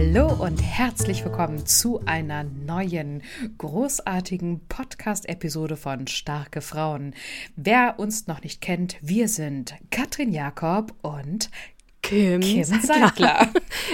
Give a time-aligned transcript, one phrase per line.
[0.00, 3.20] Hallo und herzlich willkommen zu einer neuen
[3.58, 7.14] großartigen Podcast-Episode von Starke Frauen.
[7.56, 11.50] Wer uns noch nicht kennt, wir sind Katrin Jakob und
[12.08, 13.08] Kim, Kim Seidler.
[13.08, 13.48] Seidler.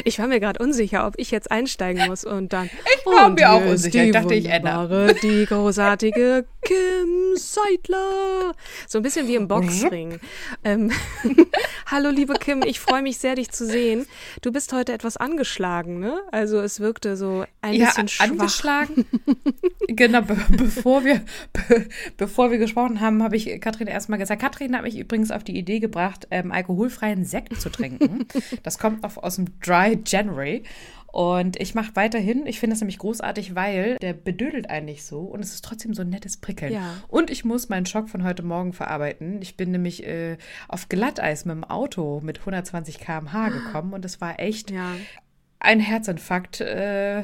[0.04, 2.66] Ich war mir gerade unsicher, ob ich jetzt einsteigen muss und dann.
[2.66, 4.04] Ich war mir auch unsicher.
[4.04, 5.14] Ich dachte, ich ändere.
[5.20, 8.52] Die großartige Kim Seidler.
[8.86, 10.20] So ein bisschen wie im Boxring.
[10.62, 10.92] Ähm,
[11.86, 14.06] Hallo, liebe Kim, ich freue mich sehr, dich zu sehen.
[14.42, 16.20] Du bist heute etwas angeschlagen, ne?
[16.30, 18.30] Also es wirkte so ein ja, bisschen schwach.
[18.30, 19.06] angeschlagen.
[19.88, 24.40] genau, be bevor, wir, be bevor wir gesprochen haben, habe ich Katrin erstmal gesagt.
[24.40, 28.03] Katrin hat mich übrigens auf die Idee gebracht, ähm, alkoholfreien Sekt zu trinken.
[28.62, 30.64] Das kommt auf, aus dem Dry January.
[31.14, 32.44] Und ich mache weiterhin.
[32.44, 36.02] Ich finde das nämlich großartig, weil der bedödelt eigentlich so und es ist trotzdem so
[36.02, 36.72] ein nettes Prickeln.
[36.72, 36.96] Ja.
[37.06, 39.40] Und ich muss meinen Schock von heute Morgen verarbeiten.
[39.40, 44.20] Ich bin nämlich äh, auf Glatteis mit dem Auto mit 120 km/h gekommen und es
[44.20, 44.90] war echt Ja,
[45.60, 46.60] ein Herzinfarkt.
[46.60, 47.22] Äh,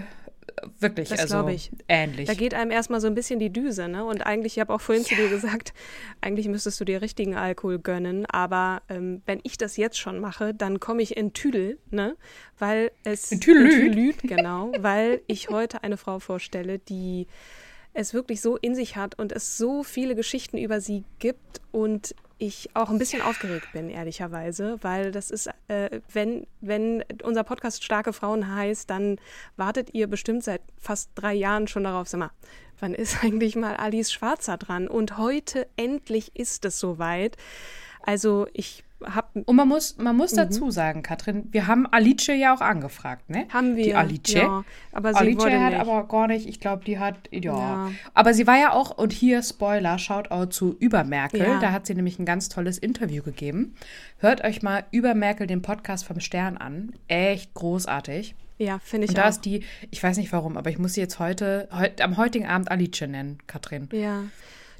[0.79, 1.71] wirklich, Das also ich.
[1.88, 2.27] ähnlich.
[2.27, 4.05] da geht einem erstmal so ein bisschen die Düse, ne?
[4.05, 5.72] Und eigentlich, ich habe auch vorhin zu dir gesagt,
[6.21, 10.55] eigentlich müsstest du dir richtigen Alkohol gönnen, aber ähm, wenn ich das jetzt schon mache,
[10.55, 12.16] dann komme ich in Tüdel, ne?
[12.59, 13.72] Weil es In Tüdelüt.
[13.72, 17.27] in Tüdelüt, genau, weil ich heute eine Frau vorstelle, die
[17.93, 22.15] es wirklich so in sich hat und es so viele Geschichten über sie gibt und
[22.41, 27.84] ich auch ein bisschen aufgeregt bin, ehrlicherweise, weil das ist, äh, wenn, wenn unser Podcast
[27.84, 29.19] Starke Frauen heißt, dann
[29.56, 32.31] wartet ihr bestimmt seit fast drei Jahren schon darauf, sag mal,
[32.81, 34.89] wann ist eigentlich mal Alice Schwarzer dran?
[34.89, 37.37] Und heute endlich ist es soweit.
[38.03, 42.55] Also ich habe und man muss, man muss dazu sagen, Katrin, wir haben Alice ja
[42.55, 43.47] auch angefragt, ne?
[43.53, 44.33] Haben wir, Die Alice.
[44.33, 45.81] ja, aber sie Alice hat nicht.
[45.81, 47.41] aber gar nicht, ich glaube, die hat, ja.
[47.41, 47.91] Ja.
[48.15, 51.41] Aber sie war ja auch, und hier Spoiler, Shoutout zu Über Merkel.
[51.41, 51.61] Ja.
[51.61, 53.75] Da hat sie nämlich ein ganz tolles Interview gegeben.
[54.19, 56.93] Hört euch mal Über Merkel den Podcast vom Stern an.
[57.09, 58.34] Echt großartig.
[58.59, 59.28] ja, finde ich Und da auch.
[59.31, 62.47] ist die, ich weiß nicht warum, aber ich muss sie jetzt heute, heut, am heutigen
[62.47, 63.88] Abend Alice nennen, Katrin.
[63.93, 64.25] Ja.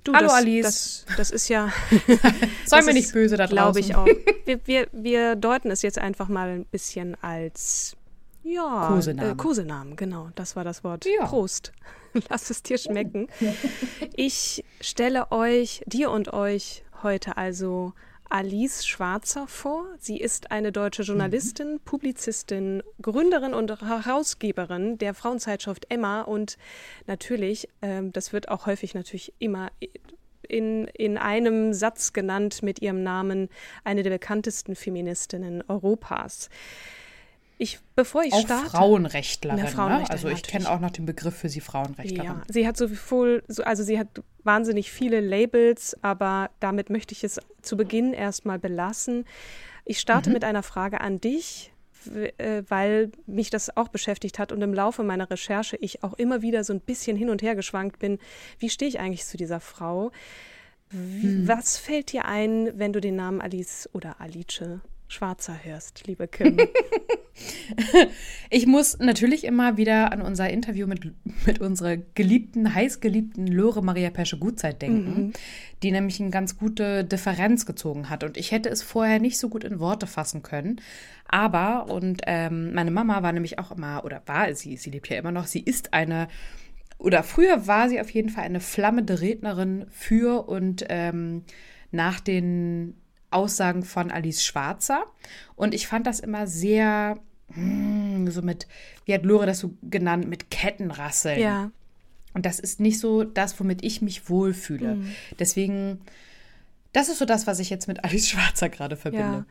[0.05, 1.05] Du, Hallo, das, Alice.
[1.09, 1.73] Das, das ist ja.
[2.65, 4.17] Seien wir nicht böse da Glaube ich draußen.
[4.17, 4.47] auch.
[4.47, 7.97] Wir, wir, wir deuten es jetzt einfach mal ein bisschen als.
[8.43, 9.31] Ja, Kosename.
[9.33, 10.31] Äh, Kosenamen, genau.
[10.35, 11.05] Das war das Wort.
[11.05, 11.27] Ja.
[11.27, 11.73] Prost.
[12.31, 13.29] Lass es dir schmecken.
[14.17, 17.93] Ich stelle euch, dir und euch heute also
[18.31, 19.87] Alice Schwarzer vor.
[19.99, 26.57] Sie ist eine deutsche Journalistin, Publizistin, Gründerin und Herausgeberin der Frauenzeitschrift Emma und
[27.07, 29.71] natürlich, ähm, das wird auch häufig natürlich immer
[30.49, 33.49] in, in einem Satz genannt mit ihrem Namen,
[33.83, 36.51] eine der bekanntesten Feministinnen Europas.
[37.63, 38.71] Ich, bevor ich Auch starte.
[38.71, 39.63] Frauenrechtlerin.
[39.63, 39.69] Ne?
[39.69, 42.25] Frauenrechtlerin, Also ich kenne auch noch den Begriff für sie Frauenrechtlerin.
[42.25, 42.89] Ja, sie hat so
[43.49, 44.09] so, also sie hat
[44.45, 49.27] wahnsinnig viele Labels, aber damit möchte ich es zu Beginn erstmal belassen.
[49.85, 51.71] Ich starte mit einer Frage an dich,
[52.39, 56.41] äh, weil mich das auch beschäftigt hat und im Laufe meiner Recherche ich auch immer
[56.41, 58.19] wieder so ein bisschen hin und her geschwankt bin.
[58.59, 60.13] Wie stehe ich eigentlich zu dieser Frau?
[60.89, 66.29] Wie, Was fällt dir ein, wenn du den Namen Alice oder Alice Schwarzer hörst, liebe
[66.29, 66.57] Kim?
[68.51, 71.13] Ich muss natürlich immer wieder an unser Interview mit,
[71.47, 75.33] mit unserer geliebten, heißgeliebten Lore Maria Pesche Gutzeit denken,
[75.83, 78.25] die nämlich eine ganz gute Differenz gezogen hat.
[78.25, 80.81] Und ich hätte es vorher nicht so gut in Worte fassen können.
[81.29, 85.17] Aber, und ähm, meine Mama war nämlich auch immer, oder war sie, sie lebt ja
[85.17, 86.29] immer noch, sie ist eine,
[86.99, 91.45] oder früher war sie auf jeden Fall eine flammende Rednerin für und ähm,
[91.93, 92.95] nach den
[93.31, 95.05] Aussagen von Alice Schwarzer.
[95.57, 97.19] Und ich fand das immer sehr,
[97.53, 98.67] hm, so mit,
[99.05, 101.41] wie hat Lore das so genannt, mit Kettenrasseln.
[101.41, 101.71] ja,
[102.35, 104.97] Und das ist nicht so das, womit ich mich wohlfühle.
[104.97, 105.13] Mhm.
[105.39, 106.01] Deswegen
[106.93, 109.25] Das ist so das, was ich jetzt mit Alice Schwarzer gerade verbinde.
[109.25, 109.45] Ja.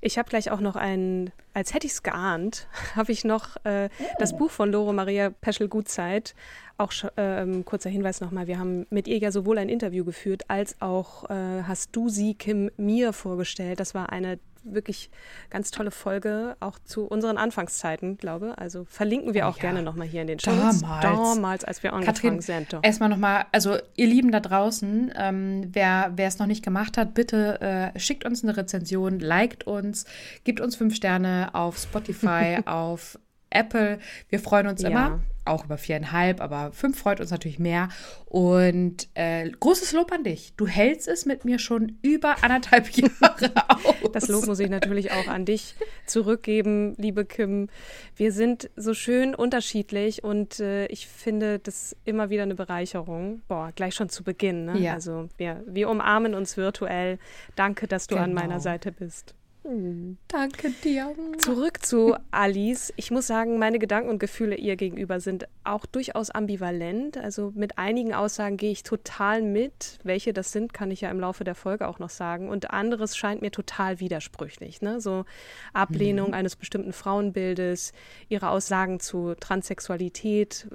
[0.00, 3.88] Ich habe gleich auch noch ein, als hätte ich es geahnt, habe ich noch äh,
[3.98, 4.04] oh.
[4.18, 6.34] das Buch von Lore Maria Peschel-Gutzeit.
[6.78, 10.80] Auch äh, kurzer Hinweis nochmal, wir haben mit ihr ja sowohl ein Interview geführt, als
[10.80, 13.78] auch äh, hast du sie, Kim, mir vorgestellt.
[13.78, 15.10] Das war eine wirklich
[15.50, 19.62] ganz tolle Folge, auch zu unseren Anfangszeiten, glaube Also verlinken wir oh auch ja.
[19.62, 20.80] gerne nochmal hier in den Show Damals.
[21.02, 22.76] Damals, als wir angefangen sind.
[22.82, 27.60] Erstmal nochmal, also ihr Lieben da draußen, ähm, wer es noch nicht gemacht hat, bitte
[27.60, 30.04] äh, schickt uns eine Rezension, liked uns,
[30.44, 33.18] gibt uns fünf Sterne auf Spotify, auf
[33.52, 33.98] Apple.
[34.28, 34.88] Wir freuen uns ja.
[34.88, 37.88] immer auch über viereinhalb, aber fünf freut uns natürlich mehr.
[38.26, 40.54] Und äh, großes Lob an dich.
[40.56, 44.12] Du hältst es mit mir schon über anderthalb Jahre aus.
[44.12, 45.74] Das Lob muss ich natürlich auch an dich
[46.06, 47.68] zurückgeben, liebe Kim.
[48.16, 53.42] Wir sind so schön unterschiedlich und äh, ich finde das immer wieder eine Bereicherung.
[53.48, 54.66] Boah, gleich schon zu Beginn.
[54.66, 54.78] Ne?
[54.78, 54.94] Ja.
[54.94, 57.18] Also wir, wir umarmen uns virtuell.
[57.56, 58.24] Danke, dass du genau.
[58.24, 59.34] an meiner Seite bist.
[59.64, 61.14] Danke dir.
[61.38, 62.92] Zurück zu Alice.
[62.96, 67.16] Ich muss sagen, meine Gedanken und Gefühle ihr gegenüber sind auch durchaus ambivalent.
[67.16, 70.00] Also mit einigen Aussagen gehe ich total mit.
[70.02, 72.48] Welche das sind, kann ich ja im Laufe der Folge auch noch sagen.
[72.48, 74.82] Und anderes scheint mir total widersprüchlich.
[74.82, 75.00] Ne?
[75.00, 75.24] So
[75.72, 76.34] Ablehnung mhm.
[76.34, 77.92] eines bestimmten Frauenbildes,
[78.28, 80.66] ihre Aussagen zu Transsexualität,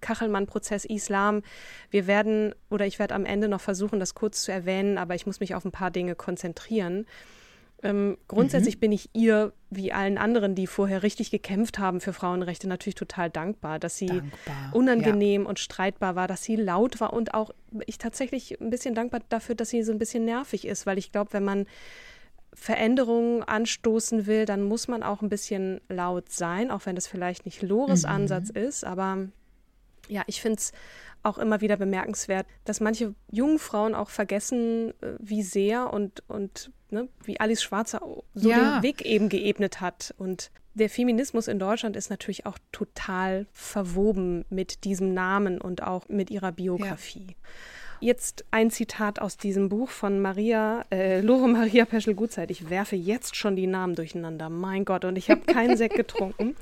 [0.00, 1.42] Kachelmann-Prozess Islam.
[1.90, 5.26] Wir werden, oder ich werde am Ende noch versuchen, das kurz zu erwähnen, aber ich
[5.26, 7.06] muss mich auf ein paar Dinge konzentrieren.
[7.84, 8.80] Ähm, grundsätzlich mhm.
[8.80, 13.28] bin ich ihr, wie allen anderen, die vorher richtig gekämpft haben für Frauenrechte, natürlich total
[13.28, 15.48] dankbar, dass sie dankbar, unangenehm ja.
[15.48, 17.50] und streitbar war, dass sie laut war und auch
[17.86, 21.12] ich tatsächlich ein bisschen dankbar dafür, dass sie so ein bisschen nervig ist, weil ich
[21.12, 21.66] glaube, wenn man
[22.54, 27.44] Veränderungen anstoßen will, dann muss man auch ein bisschen laut sein, auch wenn das vielleicht
[27.44, 28.10] nicht Lores mhm.
[28.10, 29.28] Ansatz ist, aber
[30.08, 30.72] ja, ich finde es
[31.22, 36.70] auch immer wieder bemerkenswert, dass manche jungen Frauen auch vergessen, äh, wie sehr und, und
[36.94, 38.00] ne, wie Alice Schwarzer
[38.34, 38.76] so ja.
[38.76, 40.14] den Weg eben geebnet hat.
[40.16, 46.08] Und der Feminismus in Deutschland ist natürlich auch total verwoben mit diesem Namen und auch
[46.08, 47.26] mit ihrer Biografie.
[47.28, 47.34] Ja.
[48.04, 52.50] Jetzt ein Zitat aus diesem Buch von Maria, äh, Lore Maria Peschel-Gutzeit.
[52.50, 54.50] Ich werfe jetzt schon die Namen durcheinander.
[54.50, 56.54] Mein Gott, und ich habe keinen Sekt getrunken.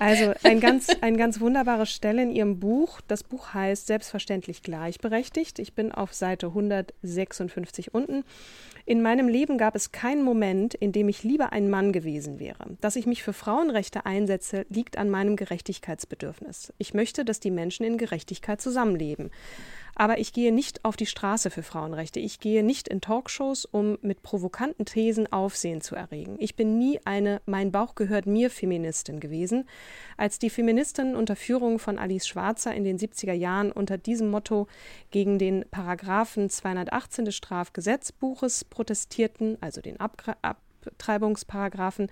[0.00, 3.00] Also ein ganz, ein ganz wunderbare Stelle in ihrem Buch.
[3.06, 5.60] Das Buch heißt Selbstverständlich gleichberechtigt.
[5.60, 8.24] Ich bin auf Seite 156 unten.
[8.84, 12.76] In meinem Leben gab es keinen Moment, in dem ich lieber ein Mann gewesen wäre.
[12.80, 16.72] Dass ich mich für Frauenrechte einsetze, liegt an meinem Gerechtigkeitsbedürfnis.
[16.78, 19.30] Ich möchte, dass die Menschen in Gerechtigkeit zusammenleben.
[19.94, 22.18] Aber ich gehe nicht auf die Straße für Frauenrechte.
[22.18, 26.36] Ich gehe nicht in Talkshows, um mit provokanten Thesen Aufsehen zu erregen.
[26.38, 29.68] Ich bin nie eine Mein Bauch gehört mir Feministin gewesen.
[30.16, 34.66] Als die Feministinnen unter Führung von Alice Schwarzer in den 70er Jahren unter diesem Motto
[35.10, 42.08] gegen den Paragraphen 218 des Strafgesetzbuches protestierten, also den Abtreibungsparagraphen,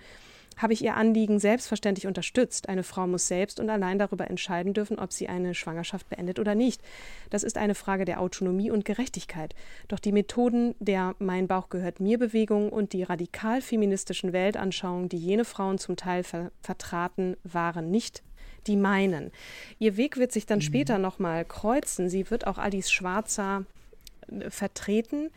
[0.57, 2.69] habe ich ihr Anliegen selbstverständlich unterstützt.
[2.69, 6.55] Eine Frau muss selbst und allein darüber entscheiden dürfen, ob sie eine Schwangerschaft beendet oder
[6.55, 6.81] nicht.
[7.29, 9.55] Das ist eine Frage der Autonomie und Gerechtigkeit.
[9.87, 15.17] Doch die Methoden der Mein Bauch gehört mir Bewegung und die radikal feministischen Weltanschauungen, die
[15.17, 18.23] jene Frauen zum Teil ver vertraten, waren nicht
[18.67, 19.31] die meinen.
[19.79, 20.63] Ihr Weg wird sich dann mhm.
[20.63, 22.09] später nochmal kreuzen.
[22.09, 23.65] Sie wird auch Alice Schwarzer
[24.27, 25.29] äh, vertreten.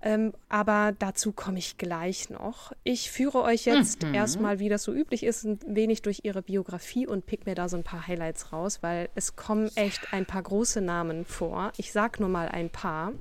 [0.00, 2.72] Ähm, aber dazu komme ich gleich noch.
[2.84, 4.14] Ich führe euch jetzt mhm.
[4.14, 7.68] erstmal, wie das so üblich ist, ein wenig durch ihre Biografie und pick mir da
[7.68, 11.72] so ein paar Highlights raus, weil es kommen echt ein paar große Namen vor.
[11.76, 13.12] Ich sag nur mal ein paar.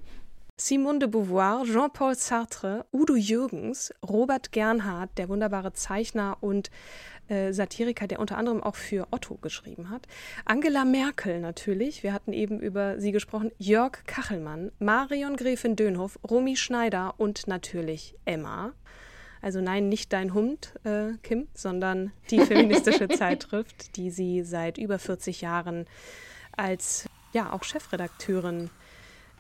[0.60, 6.72] Simone de Beauvoir, Jean-Paul Sartre, Udo Jürgens, Robert Gernhardt, der wunderbare Zeichner und
[7.30, 10.08] äh, Satiriker, der unter anderem auch für Otto geschrieben hat.
[10.46, 16.56] Angela Merkel natürlich, wir hatten eben über sie gesprochen, Jörg Kachelmann, Marion Gräfin Dönhoff, Romy
[16.56, 18.74] Schneider und natürlich Emma.
[19.42, 25.00] Also nein, nicht dein Hund, äh, Kim, sondern die feministische Zeitschrift, die sie seit über
[25.00, 25.86] 40 Jahren
[26.56, 28.70] als ja auch Chefredakteurin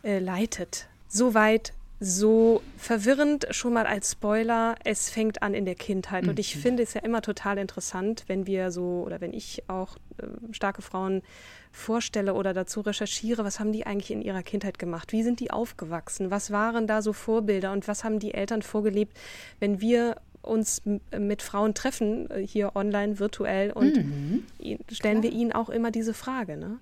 [0.03, 0.88] äh, leitet.
[1.08, 6.27] Soweit so verwirrend schon mal als Spoiler, es fängt an in der Kindheit.
[6.27, 6.60] Und ich mhm.
[6.60, 10.82] finde es ja immer total interessant, wenn wir so oder wenn ich auch äh, starke
[10.82, 11.24] Frauen
[11.72, 15.12] vorstelle oder dazu recherchiere, was haben die eigentlich in ihrer Kindheit gemacht?
[15.12, 16.30] Wie sind die aufgewachsen?
[16.30, 19.18] Was waren da so Vorbilder und was haben die Eltern vorgelebt,
[19.60, 20.82] wenn wir uns
[21.18, 24.44] mit Frauen treffen, äh, hier online, virtuell und mhm.
[24.92, 25.24] stellen Klar.
[25.24, 26.58] wir ihnen auch immer diese Frage.
[26.58, 26.80] Ne?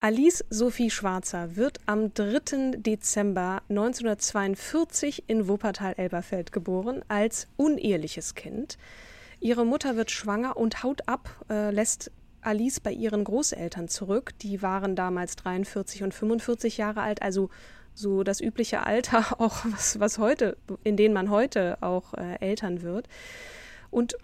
[0.00, 2.76] Alice Sophie Schwarzer wird am 3.
[2.76, 8.78] Dezember 1942 in Wuppertal-Elberfeld geboren als uneheliches Kind.
[9.40, 12.12] Ihre Mutter wird schwanger und haut ab, äh, lässt
[12.42, 14.38] Alice bei ihren Großeltern zurück.
[14.38, 17.50] Die waren damals 43 und 45 Jahre alt, also
[17.92, 22.82] so das übliche Alter, auch was, was heute, in denen man heute auch äh, Eltern
[22.82, 23.08] wird.
[23.90, 24.16] Und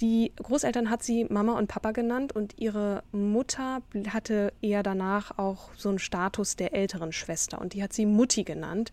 [0.00, 5.70] die Großeltern hat sie Mama und Papa genannt und ihre Mutter hatte eher danach auch
[5.76, 8.92] so einen Status der älteren Schwester und die hat sie Mutti genannt.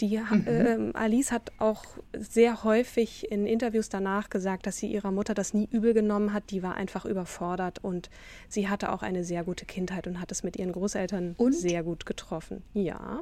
[0.00, 0.92] Die mhm.
[0.94, 1.84] äh, Alice hat auch
[2.18, 6.50] sehr häufig in Interviews danach gesagt, dass sie ihrer Mutter das nie übel genommen hat.
[6.50, 8.10] Die war einfach überfordert und
[8.48, 11.52] sie hatte auch eine sehr gute Kindheit und hat es mit ihren Großeltern und?
[11.52, 12.64] sehr gut getroffen.
[12.72, 13.20] Ja.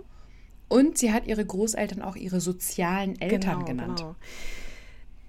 [0.68, 3.98] Und sie hat ihre Großeltern auch ihre sozialen Eltern genau, genannt.
[3.98, 4.16] Genau.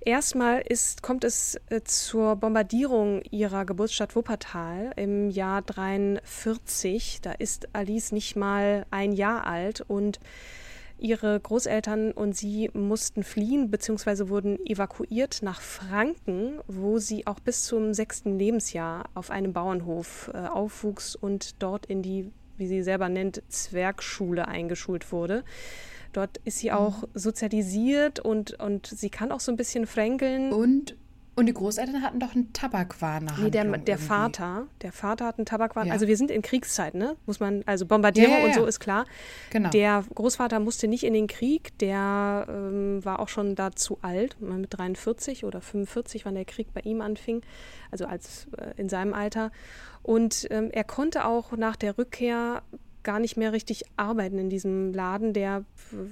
[0.05, 7.21] Erstmal ist, kommt es äh, zur Bombardierung ihrer Geburtsstadt Wuppertal im Jahr 43.
[7.21, 10.19] Da ist Alice nicht mal ein Jahr alt und
[10.99, 14.27] ihre Großeltern und sie mussten fliehen bzw.
[14.27, 20.47] wurden evakuiert nach Franken, wo sie auch bis zum sechsten Lebensjahr auf einem Bauernhof äh,
[20.47, 25.45] aufwuchs und dort in die, wie sie selber nennt, Zwergschule eingeschult wurde.
[26.13, 27.07] Dort ist sie auch mhm.
[27.13, 30.53] sozialisiert und, und sie kann auch so ein bisschen fränkeln.
[30.53, 30.95] Und
[31.35, 33.27] und die Großeltern hatten doch einen Tabakwaren.
[33.41, 35.87] Nee, der, der Vater, der Vater hat einen Tabakwaren.
[35.87, 35.93] Ja.
[35.93, 37.15] Also wir sind in Kriegszeit, ne?
[37.25, 39.05] Muss man, also Bombardierung ja, ja, und so ist klar.
[39.49, 39.69] Genau.
[39.69, 44.39] Der Großvater musste nicht in den Krieg, der ähm, war auch schon da zu alt,
[44.41, 47.41] mit 43 oder 45, wann der Krieg bei ihm anfing,
[47.89, 49.51] also als äh, in seinem Alter.
[50.03, 52.61] Und ähm, er konnte auch nach der Rückkehr
[53.03, 55.33] gar nicht mehr richtig arbeiten in diesem Laden.
[55.33, 55.63] Der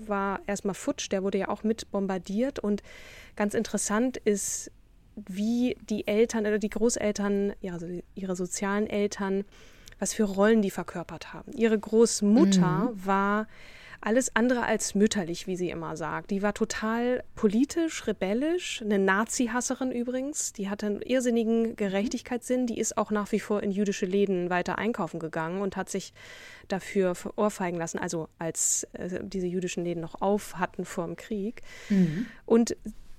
[0.08, 2.60] war erstmal futsch, der wurde ja auch mit bombardiert.
[2.60, 2.84] Und
[3.36, 4.72] ganz interessant ist,
[5.16, 9.44] wie die Eltern oder die Großeltern, also ihre sozialen Eltern,
[10.00, 11.52] was für Rollen die verkörpert haben.
[11.54, 13.06] Ihre Großmutter mhm.
[13.06, 13.48] war
[14.02, 16.32] alles andere als mütterlich, wie sie immer sagt.
[16.32, 20.54] Die war total politisch, rebellisch, eine Nazi-Hasserin übrigens.
[20.54, 22.66] Die hatte einen irrsinnigen Gerechtigkeitssinn.
[22.66, 26.14] Die ist auch nach wie vor in jüdische Läden weiter einkaufen gegangen und hat sich
[26.68, 31.62] dafür ohrfeigen lassen, also als äh, diese jüdischen Läden noch auf hatten vor dem Krieg.
[31.90, 32.26] Mhm.
[32.46, 32.76] Und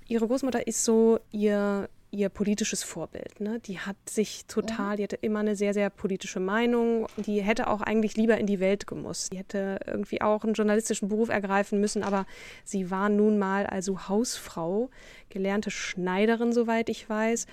[0.07, 3.39] ihre Großmutter ist so ihr ihr politisches Vorbild.
[3.39, 3.59] Ne?
[3.59, 7.07] Die hat sich total, die hatte immer eine sehr, sehr politische Meinung.
[7.17, 9.33] Die hätte auch eigentlich lieber in die Welt gemusst.
[9.33, 12.25] Die hätte irgendwie auch einen journalistischen Beruf ergreifen müssen, aber
[12.63, 14.91] sie war nun mal also Hausfrau,
[15.29, 17.47] gelernte Schneiderin, soweit ich weiß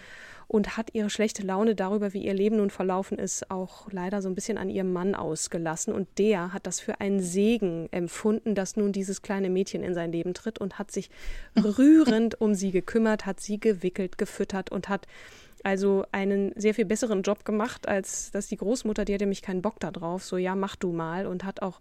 [0.50, 4.28] und hat ihre schlechte Laune darüber, wie ihr Leben nun verlaufen ist, auch leider so
[4.28, 5.95] ein bisschen an ihrem Mann ausgelassen.
[5.95, 10.11] Und der hat das für einen Segen empfunden, dass nun dieses kleine Mädchen in sein
[10.11, 11.09] Leben tritt und hat sich
[11.57, 15.07] rührend um sie gekümmert, hat sie gewickelt, gefüttert und hat
[15.62, 19.62] also einen sehr viel besseren Job gemacht, als dass die Großmutter, die hatte nämlich keinen
[19.62, 21.80] Bock da drauf, so ja, mach du mal und hat auch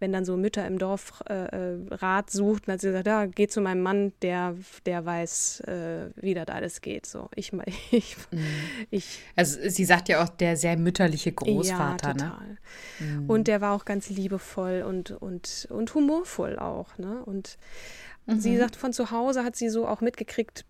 [0.00, 3.48] wenn dann so Mütter im Dorf äh, äh Rat suchten, hat sie gesagt, ja, geh
[3.48, 4.54] zu meinem Mann, der,
[4.86, 7.06] der weiß, äh, wie das alles geht.
[7.06, 7.52] So, ich,
[7.90, 8.44] ich, mhm.
[8.90, 9.20] ich.
[9.36, 12.20] Also sie sagt ja auch der sehr mütterliche Großvater, ja, ne?
[12.20, 12.46] total.
[12.48, 12.58] Ne?
[13.00, 13.30] Mhm.
[13.30, 17.22] Und der war auch ganz liebevoll und, und, und humorvoll auch, ne?
[17.24, 17.58] Und
[18.26, 18.40] mhm.
[18.40, 20.64] sie sagt, von zu Hause hat sie so auch mitgekriegt,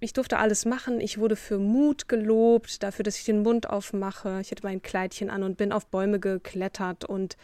[0.00, 1.00] ich durfte alles machen.
[1.00, 4.38] Ich wurde für Mut gelobt, dafür, dass ich den Mund aufmache.
[4.40, 7.36] Ich hatte mein Kleidchen an und bin auf Bäume geklettert und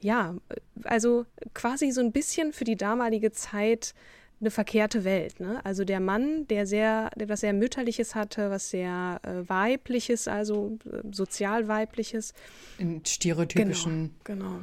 [0.00, 0.34] ja,
[0.84, 3.94] also quasi so ein bisschen für die damalige Zeit
[4.40, 5.40] eine verkehrte Welt.
[5.40, 5.64] Ne?
[5.64, 10.78] Also der Mann, der sehr, der was sehr mütterliches hatte, was sehr äh, weibliches, also
[10.84, 12.34] äh, sozial weibliches.
[12.78, 14.60] In stereotypischen genau,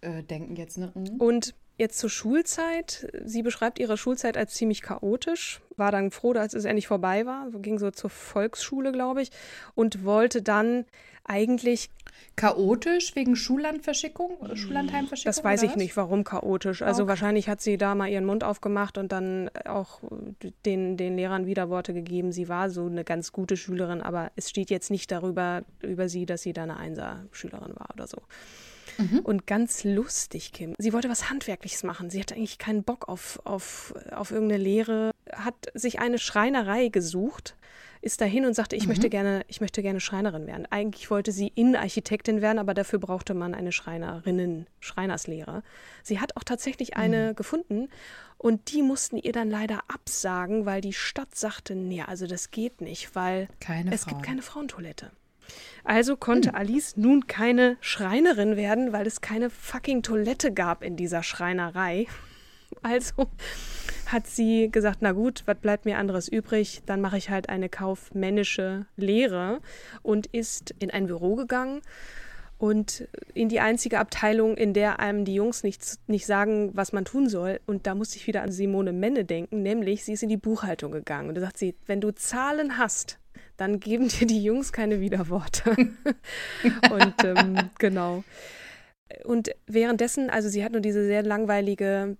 [0.00, 0.18] genau.
[0.18, 0.78] Äh, Denken jetzt.
[0.78, 0.90] Ne?
[0.94, 1.20] Mhm.
[1.20, 3.10] Und jetzt zur Schulzeit.
[3.24, 7.48] Sie beschreibt ihre Schulzeit als ziemlich chaotisch, war dann froh, als es endlich vorbei war,
[7.50, 9.30] ging so zur Volksschule, glaube ich,
[9.74, 10.84] und wollte dann
[11.24, 11.90] eigentlich
[12.36, 15.28] Chaotisch wegen Schullandverschickung, Schullandheimverschickung?
[15.30, 16.80] Das weiß ich nicht, warum chaotisch.
[16.80, 17.10] Also okay.
[17.10, 20.00] wahrscheinlich hat sie da mal ihren Mund aufgemacht und dann auch
[20.64, 22.32] den, den Lehrern Widerworte gegeben.
[22.32, 26.24] Sie war so eine ganz gute Schülerin, aber es steht jetzt nicht darüber über sie,
[26.24, 28.18] dass sie da eine Einser-Schülerin war oder so.
[28.98, 29.20] Mhm.
[29.20, 30.74] Und ganz lustig, Kim.
[30.78, 32.10] Sie wollte was Handwerkliches machen.
[32.10, 37.54] Sie hatte eigentlich keinen Bock auf, auf, auf irgendeine Lehre, hat sich eine Schreinerei gesucht
[38.02, 38.88] ist dahin und sagte, ich mhm.
[38.88, 40.66] möchte gerne, ich möchte gerne Schreinerin werden.
[40.70, 45.62] Eigentlich wollte sie Innenarchitektin werden, aber dafür brauchte man eine Schreinerinnen, Schreinerslehre.
[46.02, 47.36] Sie hat auch tatsächlich eine mhm.
[47.36, 47.88] gefunden
[48.38, 52.80] und die mussten ihr dann leider absagen, weil die Stadt sagte, nee, also das geht
[52.80, 54.14] nicht, weil keine es Frauen.
[54.14, 55.10] gibt keine Frauentoilette.
[55.84, 56.54] Also konnte hm.
[56.56, 62.06] Alice nun keine Schreinerin werden, weil es keine fucking Toilette gab in dieser Schreinerei.
[62.82, 63.26] Also
[64.06, 66.82] hat sie gesagt, na gut, was bleibt mir anderes übrig?
[66.86, 69.60] Dann mache ich halt eine kaufmännische Lehre
[70.02, 71.82] und ist in ein Büro gegangen
[72.60, 77.06] und in die einzige Abteilung, in der einem die Jungs nicht, nicht sagen, was man
[77.06, 77.58] tun soll.
[77.66, 80.92] Und da musste ich wieder an Simone Menne denken, nämlich sie ist in die Buchhaltung
[80.92, 81.30] gegangen.
[81.30, 83.18] Und da sagt sie, wenn du Zahlen hast,
[83.56, 85.70] dann geben dir die Jungs keine Widerworte.
[86.90, 88.24] und ähm, genau.
[89.24, 92.16] und währenddessen, also sie hat nur diese sehr langweilige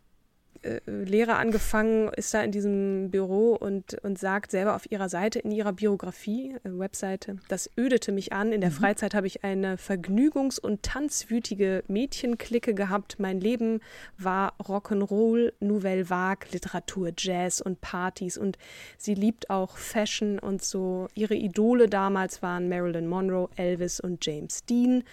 [0.63, 5.39] äh, Lehre angefangen, ist da in diesem Büro und, und sagt selber auf ihrer Seite,
[5.39, 8.53] in ihrer Biografie, äh, Webseite, das ödete mich an.
[8.53, 8.75] In der mhm.
[8.75, 13.19] Freizeit habe ich eine vergnügungs- und tanzwütige Mädchenklicke gehabt.
[13.19, 13.81] Mein Leben
[14.19, 18.37] war Rock'n'Roll, Nouvelle Vague, Literatur, Jazz und Partys.
[18.37, 18.59] Und
[18.99, 21.09] sie liebt auch Fashion und so.
[21.15, 25.05] Ihre Idole damals waren Marilyn Monroe, Elvis und James Dean.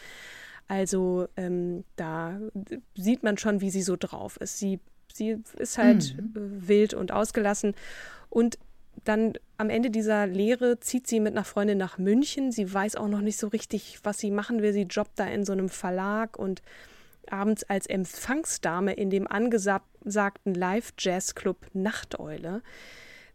[0.67, 2.39] Also ähm, da
[2.95, 4.59] sieht man schon, wie sie so drauf ist.
[4.59, 4.79] Sie
[5.17, 6.67] Sie ist halt mhm.
[6.67, 7.73] wild und ausgelassen.
[8.29, 8.57] Und
[9.03, 12.51] dann am Ende dieser Lehre zieht sie mit einer Freundin nach München.
[12.51, 14.73] Sie weiß auch noch nicht so richtig, was sie machen will.
[14.73, 16.61] Sie jobbt da in so einem Verlag und
[17.29, 22.61] abends als Empfangsdame in dem angesagten Live-Jazz-Club Nachteule.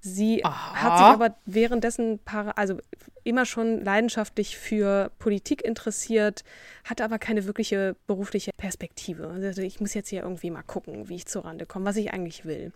[0.04, 0.82] Sie Aha.
[0.82, 2.18] hat sich aber währenddessen
[2.56, 2.78] also
[3.22, 6.42] immer schon leidenschaftlich für Politik interessiert,
[6.82, 9.28] hatte aber keine wirkliche berufliche Perspektive.
[9.28, 12.44] Also ich muss jetzt hier irgendwie mal gucken, wie ich zurande komme, was ich eigentlich
[12.44, 12.72] will.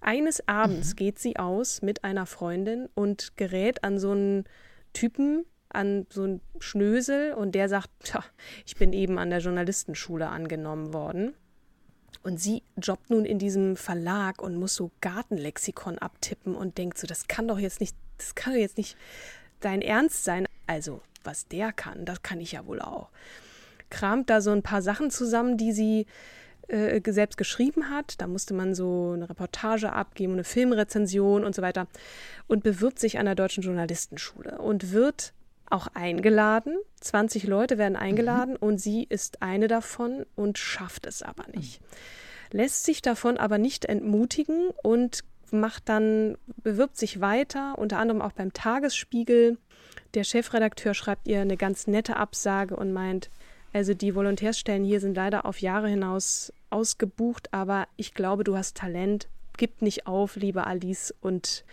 [0.00, 0.96] Eines Abends mhm.
[0.96, 4.44] geht sie aus mit einer Freundin und gerät an so einen
[4.92, 7.90] Typen, an so einen Schnösel und der sagt,
[8.66, 11.34] ich bin eben an der Journalistenschule angenommen worden.
[12.24, 17.06] Und sie jobbt nun in diesem Verlag und muss so Gartenlexikon abtippen und denkt so,
[17.06, 18.96] das kann doch jetzt nicht, das kann doch jetzt nicht
[19.60, 20.46] dein Ernst sein.
[20.66, 23.10] Also, was der kann, das kann ich ja wohl auch.
[23.90, 26.06] Kramt da so ein paar Sachen zusammen, die sie
[26.68, 28.20] äh, selbst geschrieben hat.
[28.22, 31.86] Da musste man so eine Reportage abgeben, eine Filmrezension und so weiter.
[32.46, 35.34] Und bewirbt sich an der Deutschen Journalistenschule und wird
[35.70, 36.76] auch eingeladen.
[37.00, 38.68] 20 Leute werden eingeladen mhm.
[38.68, 41.80] und sie ist eine davon und schafft es aber nicht.
[41.80, 41.86] Mhm.
[42.58, 48.32] Lässt sich davon aber nicht entmutigen und macht dann, bewirbt sich weiter, unter anderem auch
[48.32, 49.58] beim Tagesspiegel.
[50.14, 53.30] Der Chefredakteur schreibt ihr eine ganz nette Absage und meint,
[53.72, 58.76] also die Volontärsstellen hier sind leider auf Jahre hinaus ausgebucht, aber ich glaube, du hast
[58.76, 59.28] Talent.
[59.56, 61.14] Gib nicht auf, liebe Alice.
[61.20, 61.64] Und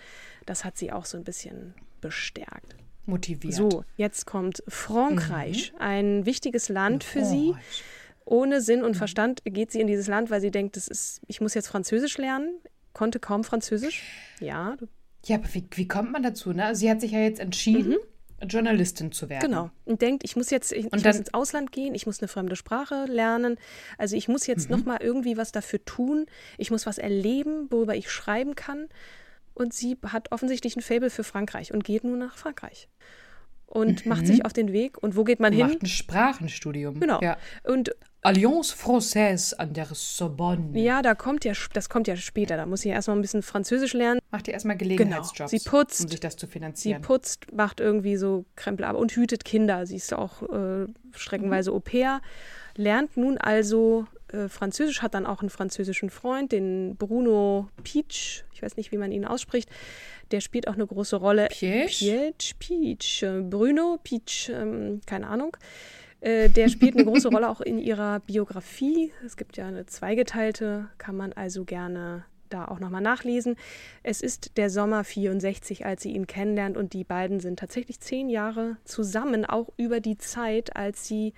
[0.45, 3.53] das hat sie auch so ein bisschen bestärkt motiviert.
[3.53, 5.81] So, jetzt kommt Frankreich, mhm.
[5.81, 7.53] ein wichtiges Land für sie.
[8.23, 8.95] Ohne Sinn und mhm.
[8.95, 12.17] Verstand geht sie in dieses Land, weil sie denkt, das ist, ich muss jetzt Französisch
[12.17, 12.53] lernen.
[12.93, 14.03] Konnte kaum Französisch.
[14.39, 14.77] Ja.
[15.25, 16.53] Ja, aber wie, wie kommt man dazu?
[16.53, 16.75] Ne?
[16.75, 17.97] Sie hat sich ja jetzt entschieden,
[18.41, 18.47] mhm.
[18.47, 19.49] Journalistin zu werden.
[19.49, 19.69] Genau.
[19.85, 22.55] Und denkt, ich muss jetzt, ich, ich muss ins Ausland gehen, ich muss eine fremde
[22.55, 23.57] Sprache lernen.
[23.97, 24.77] Also ich muss jetzt mhm.
[24.77, 26.25] nochmal irgendwie was dafür tun.
[26.57, 28.87] Ich muss was erleben, worüber ich schreiben kann
[29.53, 32.87] und sie hat offensichtlich ein Faible für Frankreich und geht nun nach Frankreich
[33.71, 34.09] und mhm.
[34.09, 35.01] macht sich auf den Weg.
[35.01, 35.73] Und wo geht man macht hin?
[35.73, 36.99] Macht ein Sprachenstudium.
[36.99, 37.21] Genau.
[37.21, 37.37] Ja.
[37.63, 40.79] Und Alliance Française an der Sorbonne.
[40.79, 42.57] Ja, da kommt ja, das kommt ja später.
[42.57, 44.19] Da muss sie erstmal ein bisschen Französisch lernen.
[44.29, 45.63] Macht ihr erstmal Gelegenheitsjobs, genau.
[45.63, 47.01] sie putzt, um sich das zu finanzieren.
[47.01, 49.87] Sie putzt, macht irgendwie so Krempel ab und hütet Kinder.
[49.87, 51.77] Sie ist auch äh, streckenweise mhm.
[51.77, 52.21] Au pair.
[52.75, 58.61] Lernt nun also äh, Französisch, hat dann auch einen französischen Freund, den Bruno Peach, ich
[58.61, 59.69] weiß nicht, wie man ihn ausspricht.
[60.31, 61.47] Der spielt auch eine große Rolle.
[61.49, 65.57] Piech, Peach, äh, Bruno Peach, ähm, keine Ahnung.
[66.21, 69.11] Äh, der spielt eine große Rolle auch in ihrer Biografie.
[69.25, 73.55] Es gibt ja eine zweigeteilte, kann man also gerne da auch nochmal nachlesen.
[74.03, 78.29] Es ist der Sommer 64, als sie ihn kennenlernt und die beiden sind tatsächlich zehn
[78.29, 81.33] Jahre zusammen, auch über die Zeit, als sie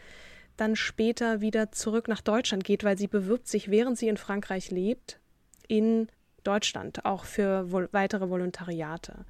[0.58, 4.72] dann später wieder zurück nach Deutschland geht, weil sie bewirbt sich, während sie in Frankreich
[4.72, 5.20] lebt,
[5.68, 6.08] in
[6.44, 9.26] Deutschland, auch für vol weitere Volontariate.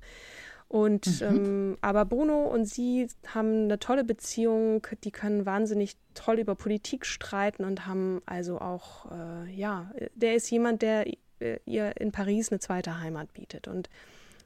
[0.68, 1.28] Und mhm.
[1.28, 7.06] ähm, aber Bruno und sie haben eine tolle Beziehung, die können wahnsinnig toll über Politik
[7.06, 11.06] streiten und haben also auch, äh, ja, der ist jemand, der
[11.40, 13.68] äh, ihr in Paris eine zweite Heimat bietet.
[13.68, 13.90] Und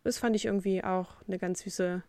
[0.04, 2.04] das fand ich irgendwie auch eine ganz süße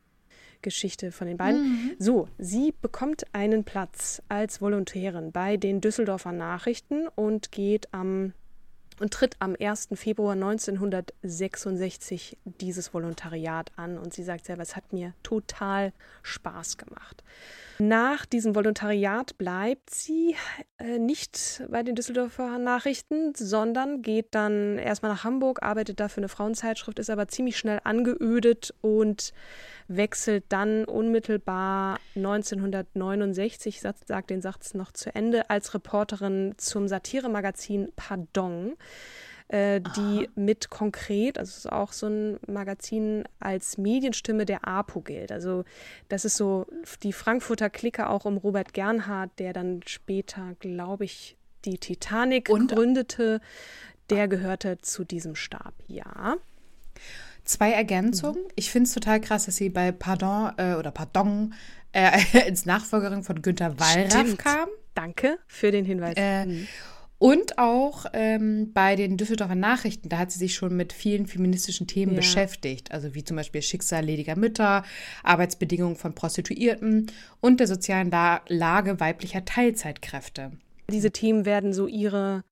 [0.62, 1.62] Geschichte von den beiden.
[1.62, 1.90] Mhm.
[1.98, 8.32] So, sie bekommt einen Platz als Volontärin bei den Düsseldorfer Nachrichten und geht am
[9.00, 9.88] und tritt am 1.
[9.94, 13.96] Februar 1966 dieses Volontariat an.
[13.98, 15.92] Und sie sagt selber, es hat mir total
[16.22, 17.22] Spaß gemacht.
[17.78, 20.34] Nach diesem Volontariat bleibt sie
[20.78, 26.18] äh, nicht bei den Düsseldorfer Nachrichten, sondern geht dann erstmal nach Hamburg, arbeitet da für
[26.18, 29.32] eine Frauenzeitschrift, ist aber ziemlich schnell angeödet und
[29.88, 38.76] wechselt dann unmittelbar 1969, sagt den Satz noch zu Ende, als Reporterin zum Satiremagazin Pardon
[39.48, 45.00] äh, die mit konkret, also es ist auch so ein Magazin als Medienstimme der APO
[45.00, 45.32] gilt.
[45.32, 45.64] Also
[46.08, 46.66] das ist so
[47.02, 52.72] die Frankfurter Clique auch um Robert Gernhardt, der dann später, glaube ich, die Titanic Und?
[52.72, 53.40] gründete.
[54.10, 56.36] Der gehörte zu diesem Stab, ja.
[57.48, 58.42] Zwei Ergänzungen.
[58.42, 58.50] Mhm.
[58.56, 61.54] Ich finde es total krass, dass sie bei Pardon äh, oder Pardon
[61.92, 64.68] äh, ins Nachfolgerin von Günter Wallraff kam.
[64.94, 66.12] Danke für den Hinweis.
[66.18, 66.68] Äh, mhm.
[67.16, 71.86] Und auch ähm, bei den Düsseldorfer Nachrichten, da hat sie sich schon mit vielen feministischen
[71.86, 72.18] Themen ja.
[72.18, 72.92] beschäftigt.
[72.92, 74.84] Also wie zum Beispiel Schicksal lediger Mütter,
[75.22, 80.52] Arbeitsbedingungen von Prostituierten und der sozialen La Lage weiblicher Teilzeitkräfte.
[80.90, 82.44] Diese Themen werden so ihre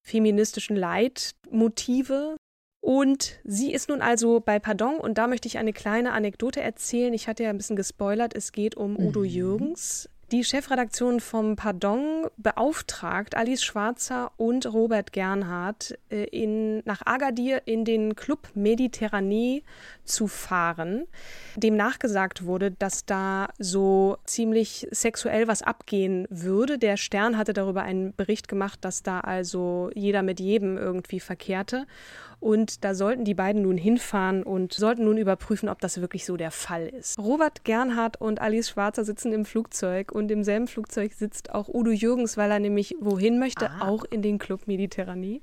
[0.00, 2.36] feministischen Leitmotive.
[2.84, 7.14] Und sie ist nun also bei Pardon und da möchte ich eine kleine Anekdote erzählen.
[7.14, 9.24] Ich hatte ja ein bisschen gespoilert, es geht um Udo mhm.
[9.24, 17.62] Jürgens, die Chefredaktion vom Pardon beauftragt Alice Schwarzer und Robert Gernhardt äh, in, nach Agadir
[17.66, 19.62] in den Club Mediterranee
[20.04, 21.06] zu fahren,
[21.56, 26.78] dem nachgesagt wurde, dass da so ziemlich sexuell was abgehen würde.
[26.78, 31.86] Der Stern hatte darüber einen Bericht gemacht, dass da also jeder mit jedem irgendwie verkehrte.
[32.44, 36.36] Und da sollten die beiden nun hinfahren und sollten nun überprüfen, ob das wirklich so
[36.36, 37.18] der Fall ist.
[37.18, 41.90] Robert Gernhardt und Alice Schwarzer sitzen im Flugzeug und im selben Flugzeug sitzt auch Udo
[41.90, 43.88] Jürgens, weil er nämlich wohin möchte, ah.
[43.88, 45.40] auch in den Club Mediterranee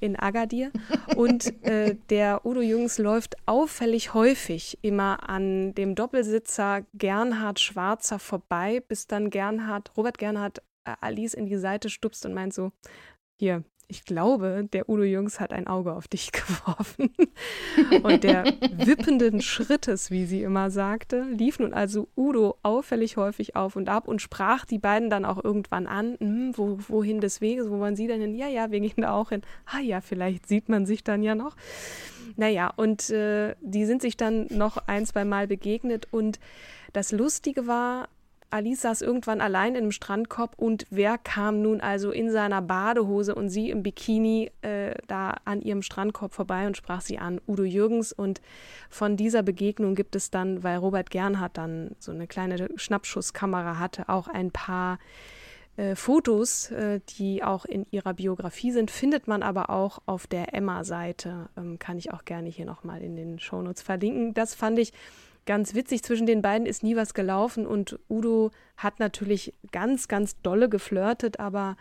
[0.00, 0.70] in Agadir.
[1.16, 8.82] Und äh, der Udo Jürgens läuft auffällig häufig immer an dem Doppelsitzer Gernhard Schwarzer vorbei,
[8.86, 12.70] bis dann Gernhard, Robert Gernhardt äh, Alice in die Seite stupst und meint so,
[13.38, 17.10] hier, ich glaube, der Udo Jungs hat ein Auge auf dich geworfen.
[18.02, 18.44] Und der
[18.84, 24.08] wippenden Schrittes, wie sie immer sagte, lief nun also Udo auffällig häufig auf und ab
[24.08, 27.96] und sprach die beiden dann auch irgendwann an, hm, wo, wohin des Weges, wo wollen
[27.96, 28.34] sie denn hin?
[28.34, 29.42] Ja, ja, wir gehen da auch hin.
[29.66, 31.56] Ah ja, vielleicht sieht man sich dann ja noch.
[32.36, 36.40] Naja, und äh, die sind sich dann noch ein, zwei Mal begegnet und
[36.92, 38.08] das Lustige war,
[38.54, 43.48] Alice saß irgendwann allein im Strandkorb und wer kam nun also in seiner Badehose und
[43.48, 48.12] sie im Bikini äh, da an ihrem Strandkorb vorbei und sprach sie an, Udo Jürgens.
[48.12, 48.40] Und
[48.90, 54.08] von dieser Begegnung gibt es dann, weil Robert Gernhardt dann so eine kleine Schnappschusskamera hatte,
[54.08, 55.00] auch ein paar
[55.76, 60.54] äh, Fotos, äh, die auch in ihrer Biografie sind, findet man aber auch auf der
[60.54, 61.48] Emma-Seite.
[61.56, 64.32] Ähm, kann ich auch gerne hier nochmal in den Shownotes verlinken.
[64.32, 64.92] Das fand ich
[65.46, 66.02] ganz witzig.
[66.02, 71.40] Zwischen den beiden ist nie was gelaufen und Udo hat natürlich ganz, ganz dolle geflirtet,
[71.40, 71.76] aber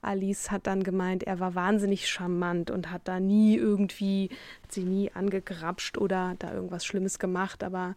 [0.00, 4.30] Alice hat dann gemeint, er war wahnsinnig charmant und hat da nie irgendwie,
[4.62, 7.96] hat sie nie angegrapscht oder da irgendwas Schlimmes gemacht, aber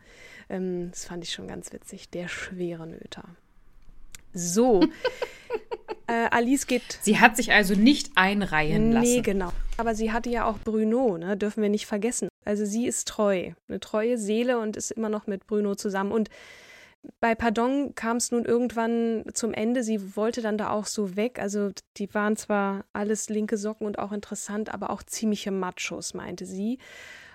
[0.50, 2.10] ähm, das fand ich schon ganz witzig.
[2.10, 3.24] Der schwere Nöter.
[4.34, 4.82] So.
[6.08, 7.00] äh, Alice geht.
[7.02, 9.16] Sie hat sich also nicht einreihen lassen.
[9.16, 9.52] Nee, genau.
[9.78, 11.38] Aber sie hatte ja auch Bruno, ne?
[11.38, 12.31] dürfen wir nicht vergessen.
[12.46, 16.12] Also sie ist treu, eine treue Seele und ist immer noch mit Bruno zusammen.
[16.12, 16.30] Und
[17.20, 19.84] bei Pardon kam es nun irgendwann zum Ende.
[19.84, 21.40] Sie wollte dann da auch so weg.
[21.40, 26.46] Also die waren zwar alles linke Socken und auch interessant, aber auch ziemliche Machos, meinte
[26.46, 26.78] sie.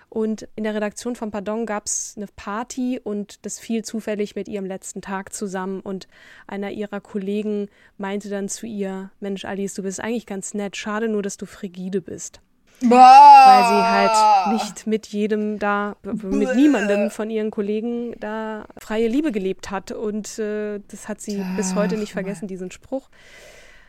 [0.09, 4.47] Und in der Redaktion von Pardon gab es eine Party und das fiel zufällig mit
[4.47, 5.81] ihrem letzten Tag zusammen.
[5.81, 6.07] Und
[6.47, 7.67] einer ihrer Kollegen
[7.97, 10.77] meinte dann zu ihr: Mensch, Alice, du bist eigentlich ganz nett.
[10.77, 12.39] Schade nur, dass du frigide bist.
[12.81, 19.31] Weil sie halt nicht mit jedem da, mit niemandem von ihren Kollegen da freie Liebe
[19.31, 19.91] gelebt hat.
[19.91, 23.09] Und äh, das hat sie Ach, bis heute nicht vergessen, diesen Spruch.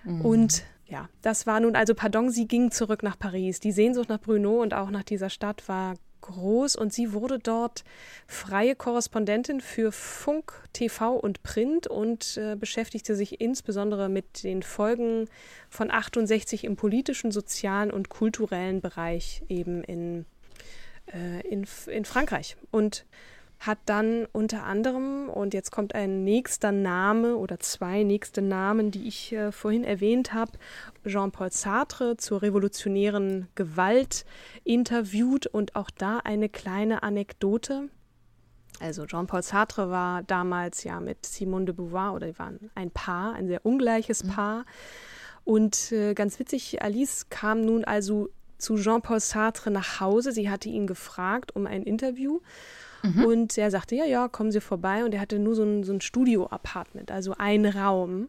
[0.05, 0.21] Mhm.
[0.23, 3.61] Und ja, das war nun also, pardon, sie ging zurück nach Paris.
[3.61, 7.85] Die Sehnsucht nach Bruno und auch nach dieser Stadt war groß und sie wurde dort
[8.27, 15.29] freie Korrespondentin für Funk, TV und Print und äh, beschäftigte sich insbesondere mit den Folgen
[15.69, 20.27] von 68 im politischen, sozialen und kulturellen Bereich eben in,
[21.13, 22.57] äh, in, in Frankreich.
[22.71, 23.05] Und
[23.61, 29.09] hat dann unter anderem, und jetzt kommt ein nächster Name oder zwei nächste Namen, die
[29.09, 30.53] ich äh, vorhin erwähnt habe,
[31.05, 34.25] Jean-Paul Sartre zur revolutionären Gewalt
[34.63, 37.89] interviewt und auch da eine kleine Anekdote.
[38.81, 43.35] Also Jean-Paul Sartre war damals ja mit Simone de Beauvoir oder die waren ein Paar,
[43.35, 44.29] ein sehr ungleiches mhm.
[44.29, 44.65] Paar.
[45.43, 50.31] Und äh, ganz witzig, Alice kam nun also zu Jean-Paul Sartre nach Hause.
[50.31, 52.41] Sie hatte ihn gefragt um ein Interview
[53.03, 53.25] Mhm.
[53.25, 55.05] Und er sagte, ja, ja, kommen Sie vorbei.
[55.05, 58.29] Und er hatte nur so ein, so ein Studio-Apartment, also ein Raum.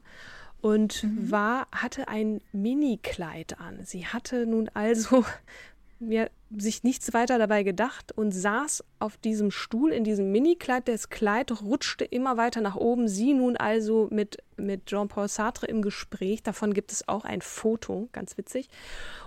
[0.62, 1.32] Und mhm.
[1.32, 3.80] war, hatte ein Mini-Kleid an.
[3.84, 5.24] Sie hatte nun also
[6.00, 10.88] mir sich nichts weiter dabei gedacht und saß auf diesem Stuhl in diesem Mini-Kleid.
[10.88, 13.08] Das Kleid rutschte immer weiter nach oben.
[13.08, 16.42] Sie nun also mit, mit Jean-Paul Sartre im Gespräch.
[16.42, 18.70] Davon gibt es auch ein Foto, ganz witzig.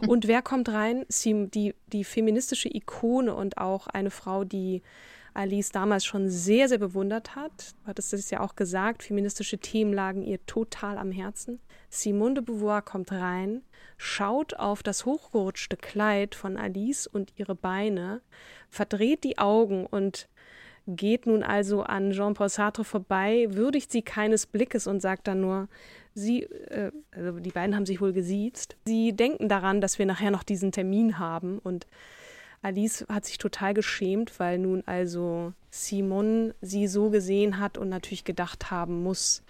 [0.00, 0.08] Mhm.
[0.08, 1.06] Und wer kommt rein?
[1.08, 4.82] Sie, die, die feministische Ikone und auch eine Frau, die
[5.34, 7.74] Alice damals schon sehr, sehr bewundert hat.
[7.82, 11.60] Du hattest es ja auch gesagt, feministische Themen lagen ihr total am Herzen.
[11.88, 13.62] Simone de Beauvoir kommt rein,
[13.96, 18.22] schaut auf das hochgerutschte Kleid von Alice und ihre Beine,
[18.68, 20.28] verdreht die Augen und
[20.86, 25.68] geht nun also an Jean-Paul Sartre vorbei, würdigt sie keines Blickes und sagt dann nur,
[26.14, 28.76] Sie, äh, also die beiden haben sich wohl gesiezt.
[28.84, 31.86] Sie denken daran, dass wir nachher noch diesen Termin haben und
[32.62, 38.24] Alice hat sich total geschämt, weil nun also Simon sie so gesehen hat und natürlich
[38.24, 39.42] gedacht haben muss,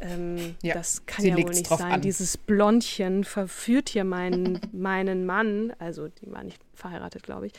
[0.00, 1.92] ähm, ja, das kann ja wohl nicht sein.
[1.92, 2.00] An.
[2.00, 5.72] Dieses Blondchen verführt hier meinen, meinen Mann.
[5.78, 7.52] Also die war nicht verheiratet, glaube ich.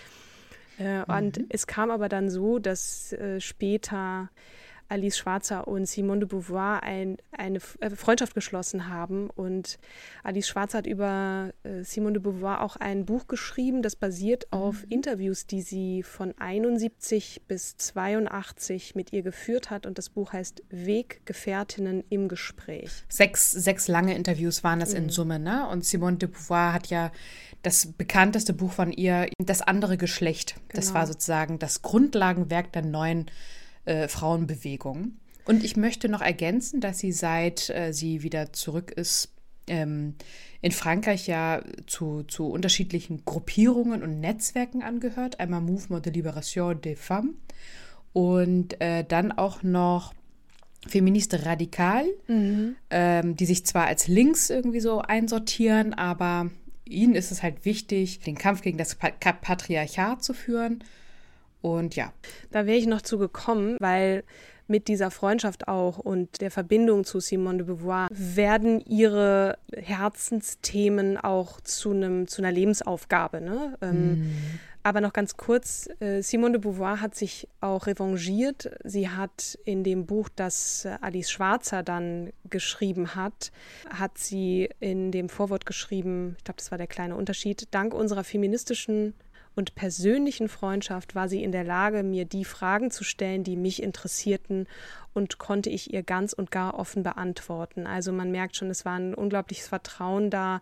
[0.80, 1.04] Äh, mhm.
[1.08, 4.30] Und es kam aber dann so, dass äh, später
[4.90, 9.30] Alice Schwarzer und Simone de Beauvoir ein, eine äh, Freundschaft geschlossen haben.
[9.30, 9.80] Und
[10.24, 14.58] Alice Schwarzer hat über äh, Simone de Beauvoir auch ein Buch geschrieben, das basiert mhm.
[14.58, 19.86] auf Interviews, die sie von 71 bis 82 mit ihr geführt hat.
[19.86, 22.92] Und das Buch heißt Weggefährtinnen im Gespräch.
[23.10, 24.98] Sechs, sechs lange Interviews waren das mhm.
[24.98, 25.68] in Summe, ne?
[25.68, 27.12] Und Simone de Beauvoir hat ja
[27.64, 30.56] das bekannteste Buch von ihr, Das andere Geschlecht.
[30.56, 30.64] Genau.
[30.74, 33.30] Das war sozusagen das Grundlagenwerk der neuen
[33.88, 35.14] äh, Frauenbewegung.
[35.46, 39.32] Und ich möchte noch ergänzen, dass sie seit äh, sie wieder zurück ist
[39.68, 40.16] ähm,
[40.62, 45.40] in Frankreich ja zu, zu unterschiedlichen Gruppierungen und Netzwerken angehört.
[45.40, 47.36] Einmal Mouvement de Libération des Femmes
[48.14, 50.14] und äh, dann auch noch
[50.88, 52.76] Feministe Radikal, mhm.
[52.90, 56.50] ähm, die sich zwar als links irgendwie so einsortieren, aber
[56.86, 60.84] ihnen ist es halt wichtig, den Kampf gegen das Patriarchat zu führen
[61.76, 62.14] und ja.
[62.52, 64.24] Da wäre ich noch zu gekommen, weil
[64.68, 71.62] mit dieser Freundschaft auch und der Verbindung zu Simone de Beauvoir werden ihre Herzensthemen auch
[71.62, 73.42] zu einem zu einer Lebensaufgabe.
[73.42, 73.78] Ne?
[73.82, 74.60] Ähm, mm.
[74.84, 78.72] Aber noch ganz kurz, äh, Simone de Beauvoir hat sich auch revanchiert.
[78.86, 83.52] Sie hat in dem Buch, das äh, Alice Schwarzer dann geschrieben hat,
[83.90, 88.24] hat sie in dem Vorwort geschrieben, ich glaube, das war der kleine Unterschied, dank unserer
[88.24, 89.14] feministischen
[89.58, 93.82] und persönlichen Freundschaft war sie in der Lage, mir die Fragen zu stellen, die mich
[93.82, 94.68] interessierten
[95.14, 97.88] und konnte ich ihr ganz und gar offen beantworten.
[97.88, 100.62] Also man merkt schon, es war ein unglaubliches Vertrauen da.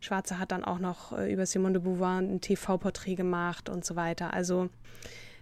[0.00, 3.96] Schwarze hat dann auch noch äh, über Simone de Beauvoir ein TV-Porträt gemacht und so
[3.96, 4.34] weiter.
[4.34, 4.68] Also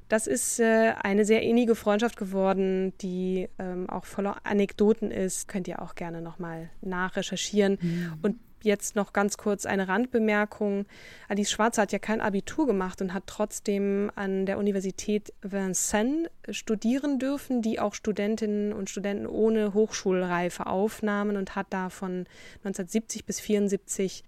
[0.09, 5.49] das ist äh, eine sehr innige Freundschaft geworden, die ähm, auch voller Anekdoten ist.
[5.49, 7.79] Könnt ihr auch gerne nochmal nachrecherchieren.
[7.81, 8.13] Mhm.
[8.23, 10.85] Und jetzt noch ganz kurz eine Randbemerkung.
[11.29, 17.19] Alice Schwarzer hat ja kein Abitur gemacht und hat trotzdem an der Universität Vincennes studieren
[17.19, 22.27] dürfen, die auch Studentinnen und Studenten ohne Hochschulreife aufnahmen und hat da von
[22.65, 24.25] 1970 bis 1974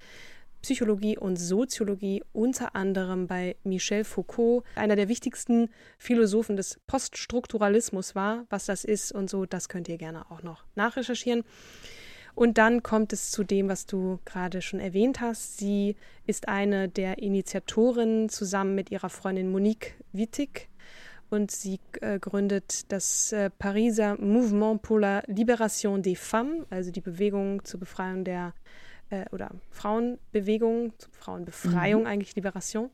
[0.62, 8.44] Psychologie und Soziologie unter anderem bei Michel Foucault, einer der wichtigsten Philosophen des Poststrukturalismus war.
[8.50, 11.44] Was das ist und so, das könnt ihr gerne auch noch nachrecherchieren.
[12.38, 15.58] Und dann kommt es zu dem, was du gerade schon erwähnt hast.
[15.58, 20.68] Sie ist eine der Initiatorinnen zusammen mit ihrer Freundin Monique Wittig
[21.30, 27.00] und sie äh, gründet das äh, Pariser Mouvement pour la Libération des Femmes, also die
[27.00, 28.54] Bewegung zur Befreiung der
[29.10, 32.06] äh, oder Frauenbewegung, Frauenbefreiung mhm.
[32.06, 32.90] eigentlich, Liberation.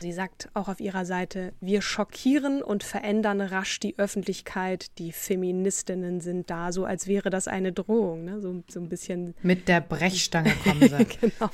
[0.00, 6.20] Sie sagt auch auf ihrer Seite, wir schockieren und verändern rasch die Öffentlichkeit, die Feministinnen
[6.20, 8.40] sind da, so als wäre das eine Drohung, ne?
[8.40, 9.34] so, so ein bisschen.
[9.42, 11.04] Mit der Brechstange kommen sie.
[11.20, 11.50] genau.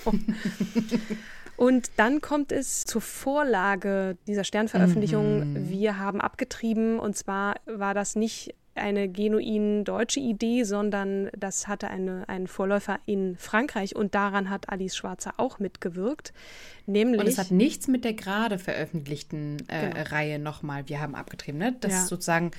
[1.57, 5.53] Und dann kommt es zur Vorlage dieser Sternveröffentlichung.
[5.53, 5.71] Mhm.
[5.71, 11.89] Wir haben abgetrieben und zwar war das nicht eine genuin deutsche Idee, sondern das hatte
[11.89, 16.33] eine, einen Vorläufer in Frankreich und daran hat Alice Schwarzer auch mitgewirkt.
[16.87, 20.03] Nämlich, und es hat nichts mit der gerade veröffentlichten äh, genau.
[20.11, 21.59] Reihe nochmal, wir haben abgetrieben.
[21.59, 21.77] Ne?
[21.81, 22.03] Das ja.
[22.03, 22.51] ist sozusagen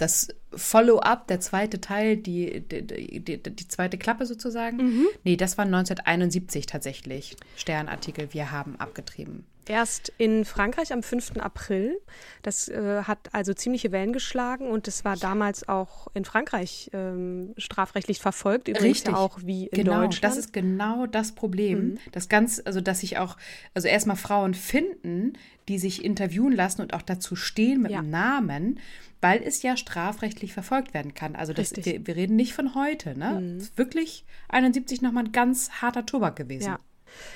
[0.00, 4.78] das Follow-up, der zweite Teil, die, die, die, die zweite Klappe sozusagen.
[4.78, 5.06] Mhm.
[5.24, 7.36] Nee, das war 1971 tatsächlich.
[7.56, 9.44] Sternartikel, wir haben abgetrieben.
[9.66, 11.38] Erst in Frankreich am 5.
[11.38, 12.00] April.
[12.42, 17.54] Das äh, hat also ziemliche Wellen geschlagen und es war damals auch in Frankreich ähm,
[17.56, 18.68] strafrechtlich verfolgt.
[18.68, 19.14] Übrigens Richtig.
[19.14, 20.24] auch wie in genau, Deutschland.
[20.24, 21.78] Das ist genau das Problem.
[21.78, 21.98] Mhm.
[22.12, 23.36] Das ganz, also dass sich auch,
[23.74, 25.34] also erstmal Frauen finden,
[25.68, 28.00] die sich interviewen lassen und auch dazu stehen mit ja.
[28.00, 28.80] dem Namen
[29.20, 31.36] weil es ja strafrechtlich verfolgt werden kann.
[31.36, 33.18] Also das, wir, wir, reden nicht von heute.
[33.18, 33.40] Ne?
[33.40, 33.68] Mhm.
[33.76, 36.68] wirklich 71 nochmal ein ganz harter Tobak gewesen.
[36.68, 36.78] Ja.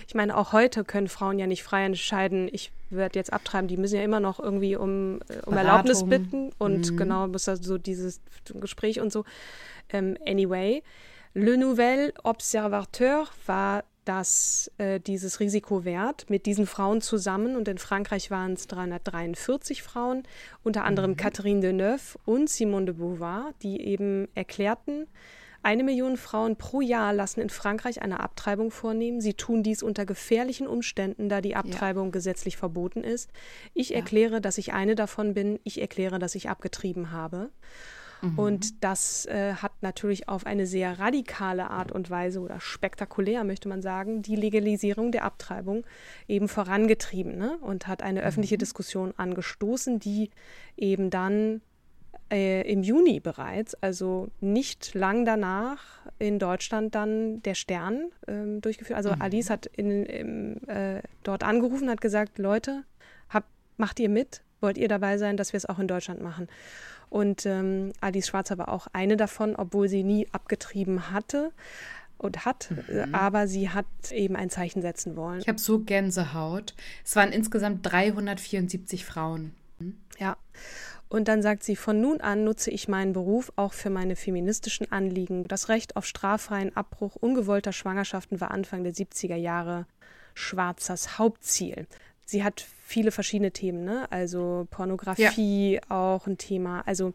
[0.06, 3.68] Ich meine, auch heute können Frauen ja nicht frei entscheiden, ich werde jetzt abtreiben.
[3.68, 6.96] Die müssen ja immer noch irgendwie um, äh, um Erlaubnis bitten und mhm.
[6.96, 8.20] genau, muss da so dieses
[8.54, 9.24] Gespräch und so.
[9.90, 10.82] Ähm, anyway,
[11.34, 17.56] Le Nouvel Observateur war das äh, dieses Risiko wert mit diesen Frauen zusammen.
[17.56, 20.24] Und in Frankreich waren es 343 Frauen,
[20.62, 21.16] unter anderem mhm.
[21.16, 25.06] Catherine Deneuve und Simone de Beauvoir, die eben erklärten,
[25.64, 29.20] eine Million Frauen pro Jahr lassen in Frankreich eine Abtreibung vornehmen.
[29.20, 32.12] Sie tun dies unter gefährlichen Umständen, da die Abtreibung ja.
[32.12, 33.30] gesetzlich verboten ist.
[33.72, 33.96] Ich ja.
[33.96, 35.58] erkläre, dass ich eine davon bin.
[35.64, 37.50] Ich erkläre, dass ich abgetrieben habe.
[38.24, 38.38] Mhm.
[38.38, 43.68] Und das äh, hat natürlich auf eine sehr radikale Art und Weise oder spektakulär, möchte
[43.68, 45.84] man sagen, die Legalisierung der Abtreibung
[46.28, 47.58] eben vorangetrieben ne?
[47.60, 48.60] und hat eine öffentliche mhm.
[48.60, 50.30] Diskussion angestoßen, die
[50.76, 51.60] eben dann
[52.30, 55.82] äh, im Juni bereits, also nicht lang danach,
[56.18, 58.96] in Deutschland dann der Stern äh, durchgeführt.
[58.96, 59.22] Also mhm.
[59.22, 62.84] Alice hat in, im, äh, dort angerufen, hat gesagt, Leute,
[63.28, 63.44] hab,
[63.76, 64.42] macht ihr mit?
[64.60, 66.48] Wollt ihr dabei sein, dass wir es auch in Deutschland machen?
[67.10, 71.52] Und ähm, Alice Schwarzer war auch eine davon, obwohl sie nie abgetrieben hatte
[72.18, 73.14] und hat, mhm.
[73.14, 75.40] aber sie hat eben ein Zeichen setzen wollen.
[75.40, 76.74] Ich habe so Gänsehaut.
[77.04, 79.52] Es waren insgesamt 374 Frauen.
[80.18, 80.36] Ja.
[81.14, 84.90] Und dann sagt sie, von nun an nutze ich meinen Beruf auch für meine feministischen
[84.90, 85.46] Anliegen.
[85.46, 89.86] Das Recht auf straffreien Abbruch ungewollter Schwangerschaften war Anfang der 70er Jahre
[90.34, 91.86] Schwarzers Hauptziel.
[92.26, 94.10] Sie hat viele verschiedene Themen, ne?
[94.10, 95.80] Also Pornografie ja.
[95.88, 96.80] auch ein Thema.
[96.84, 97.12] Also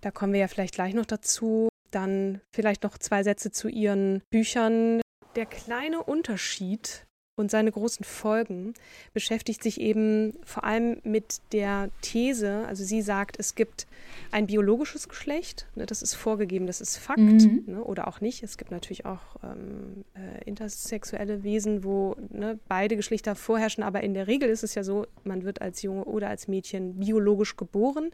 [0.00, 1.68] da kommen wir ja vielleicht gleich noch dazu.
[1.90, 5.02] Dann vielleicht noch zwei Sätze zu ihren Büchern.
[5.36, 7.04] Der kleine Unterschied
[7.42, 8.72] und seine großen Folgen
[9.12, 13.86] beschäftigt sich eben vor allem mit der These, also sie sagt, es gibt
[14.30, 17.64] ein biologisches Geschlecht, ne, das ist vorgegeben, das ist Fakt mhm.
[17.66, 18.42] ne, oder auch nicht.
[18.42, 24.14] Es gibt natürlich auch ähm, äh, intersexuelle Wesen, wo ne, beide Geschlechter vorherrschen, aber in
[24.14, 28.10] der Regel ist es ja so, man wird als Junge oder als Mädchen biologisch geboren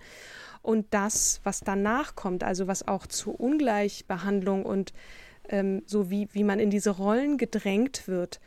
[0.62, 4.95] und das, was danach kommt, also was auch zur Ungleichbehandlung und
[5.51, 8.41] ähm, so wie, wie man in diese Rollen gedrängt wird,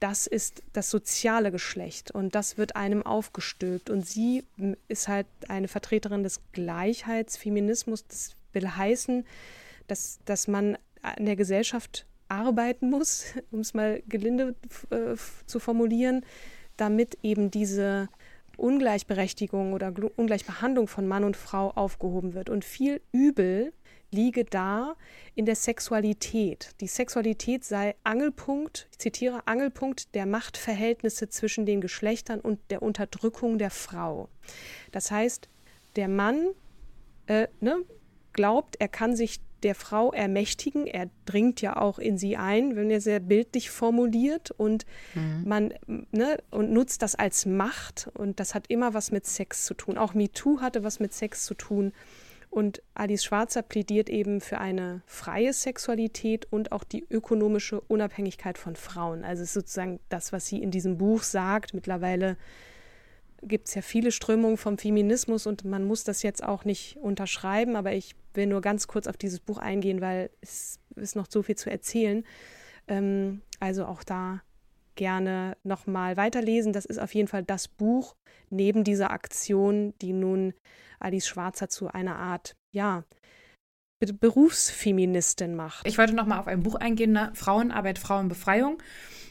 [0.00, 3.90] das ist das soziale Geschlecht und das wird einem aufgestülpt.
[3.90, 4.44] Und sie
[4.88, 8.06] ist halt eine Vertreterin des Gleichheitsfeminismus.
[8.06, 9.26] Das will heißen,
[9.86, 14.54] dass, dass man an der Gesellschaft arbeiten muss, um es mal gelinde
[14.90, 16.24] äh, zu formulieren,
[16.78, 18.08] damit eben diese
[18.56, 22.48] Ungleichberechtigung oder Ungleichbehandlung von Mann und Frau aufgehoben wird.
[22.48, 23.72] Und viel Übel
[24.10, 24.96] liege da
[25.34, 26.70] in der Sexualität.
[26.80, 33.58] Die Sexualität sei Angelpunkt, ich zitiere, Angelpunkt der Machtverhältnisse zwischen den Geschlechtern und der Unterdrückung
[33.58, 34.28] der Frau.
[34.92, 35.48] Das heißt,
[35.96, 36.48] der Mann
[37.26, 37.84] äh, ne,
[38.32, 40.86] glaubt, er kann sich der Frau ermächtigen.
[40.86, 45.42] Er dringt ja auch in sie ein, wenn er sehr bildlich formuliert und mhm.
[45.46, 49.74] man ne, und nutzt das als Macht und das hat immer was mit Sex zu
[49.74, 49.98] tun.
[49.98, 51.92] Auch MeToo hatte was mit Sex zu tun.
[52.50, 58.74] Und Alice Schwarzer plädiert eben für eine freie Sexualität und auch die ökonomische Unabhängigkeit von
[58.74, 59.24] Frauen.
[59.24, 61.74] Also ist sozusagen das, was sie in diesem Buch sagt.
[61.74, 62.36] Mittlerweile
[63.42, 67.76] gibt es ja viele Strömungen vom Feminismus und man muss das jetzt auch nicht unterschreiben,
[67.76, 71.42] aber ich will nur ganz kurz auf dieses Buch eingehen, weil es ist noch so
[71.42, 72.24] viel zu erzählen.
[72.88, 74.42] Ähm, also auch da
[75.00, 76.74] gerne nochmal weiterlesen.
[76.74, 78.16] Das ist auf jeden Fall das Buch
[78.50, 80.52] neben dieser Aktion, die nun
[80.98, 83.04] Alice Schwarzer zu einer Art, ja,
[83.98, 85.88] Berufsfeministin macht.
[85.88, 87.32] Ich wollte noch mal auf ein Buch eingehen, ne?
[87.34, 88.82] Frauenarbeit, Frauenbefreiung.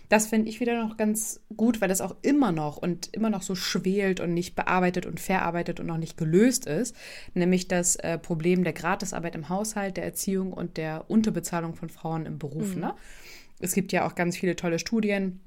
[0.09, 3.43] Das finde ich wieder noch ganz gut, weil das auch immer noch und immer noch
[3.43, 6.95] so schwelt und nicht bearbeitet und verarbeitet und noch nicht gelöst ist,
[7.35, 12.25] nämlich das äh, Problem der Gratisarbeit im Haushalt, der Erziehung und der Unterbezahlung von Frauen
[12.25, 12.73] im Beruf.
[12.73, 12.81] Mhm.
[12.81, 12.95] Ne?
[13.59, 15.41] Es gibt ja auch ganz viele tolle Studien.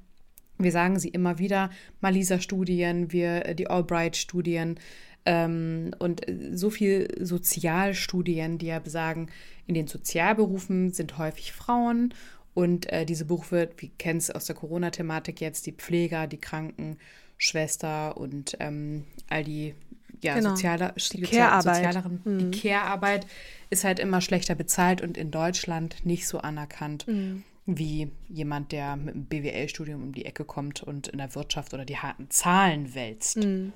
[0.63, 1.69] Wir sagen sie immer wieder,
[2.01, 4.79] Malisa-Studien, wir äh, die Albright-Studien,
[5.25, 9.29] ähm, und äh, so viel Sozialstudien, die ja besagen,
[9.67, 12.13] in den Sozialberufen sind häufig Frauen
[12.53, 16.39] und äh, diese Buch wird, wie kennst du aus der Corona-Thematik jetzt, die Pfleger, die
[16.39, 19.75] Krankenschwester und ähm, all die
[20.21, 20.51] ja, genau.
[20.51, 21.75] soziale, die Care-Arbeit.
[21.75, 22.51] sozialeren, mhm.
[22.51, 23.25] die Care-Arbeit
[23.69, 27.07] ist halt immer schlechter bezahlt und in Deutschland nicht so anerkannt.
[27.07, 31.73] Mhm wie jemand, der mit einem BWL-Studium um die Ecke kommt und in der Wirtschaft
[31.73, 33.35] oder die harten Zahlen wälzt.
[33.35, 33.71] Hm.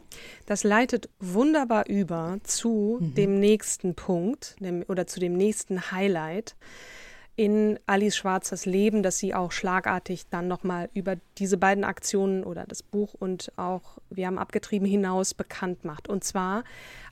[0.46, 3.14] Das leitet wunderbar über zu mhm.
[3.14, 6.56] dem nächsten Punkt dem, oder zu dem nächsten Highlight
[7.38, 12.66] in Alice Schwarzers Leben, dass sie auch schlagartig dann nochmal über diese beiden Aktionen oder
[12.66, 16.10] das Buch und auch Wir haben abgetrieben hinaus bekannt macht.
[16.10, 16.64] Und zwar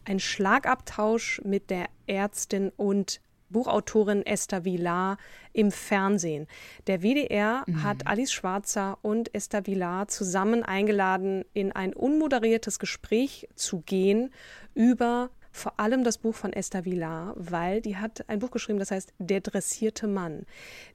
[0.03, 5.17] ein Schlagabtausch mit der Ärztin und Buchautorin Esther Villar
[5.53, 6.47] im Fernsehen.
[6.87, 7.83] Der WDR mhm.
[7.83, 14.31] hat Alice Schwarzer und Esther Villar zusammen eingeladen, in ein unmoderiertes Gespräch zu gehen
[14.73, 18.91] über vor allem das Buch von Esther Villar, weil die hat ein Buch geschrieben, das
[18.91, 20.45] heißt Der dressierte Mann.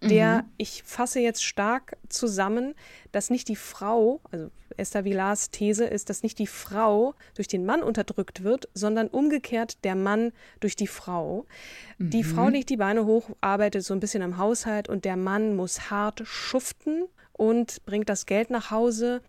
[0.03, 0.49] Der, mhm.
[0.59, 2.75] ich fasse jetzt stark zusammen,
[3.11, 7.65] dass nicht die Frau, also Esther Villars These ist, dass nicht die Frau durch den
[7.65, 10.31] Mann unterdrückt wird, sondern umgekehrt der Mann
[10.61, 11.47] durch die Frau.
[11.97, 12.11] Mhm.
[12.11, 15.57] Die Frau legt die Beine hoch, arbeitet so ein bisschen am Haushalt und der Mann
[15.57, 17.07] muss hart schuften
[17.41, 19.23] und bringt das Geld nach Hause.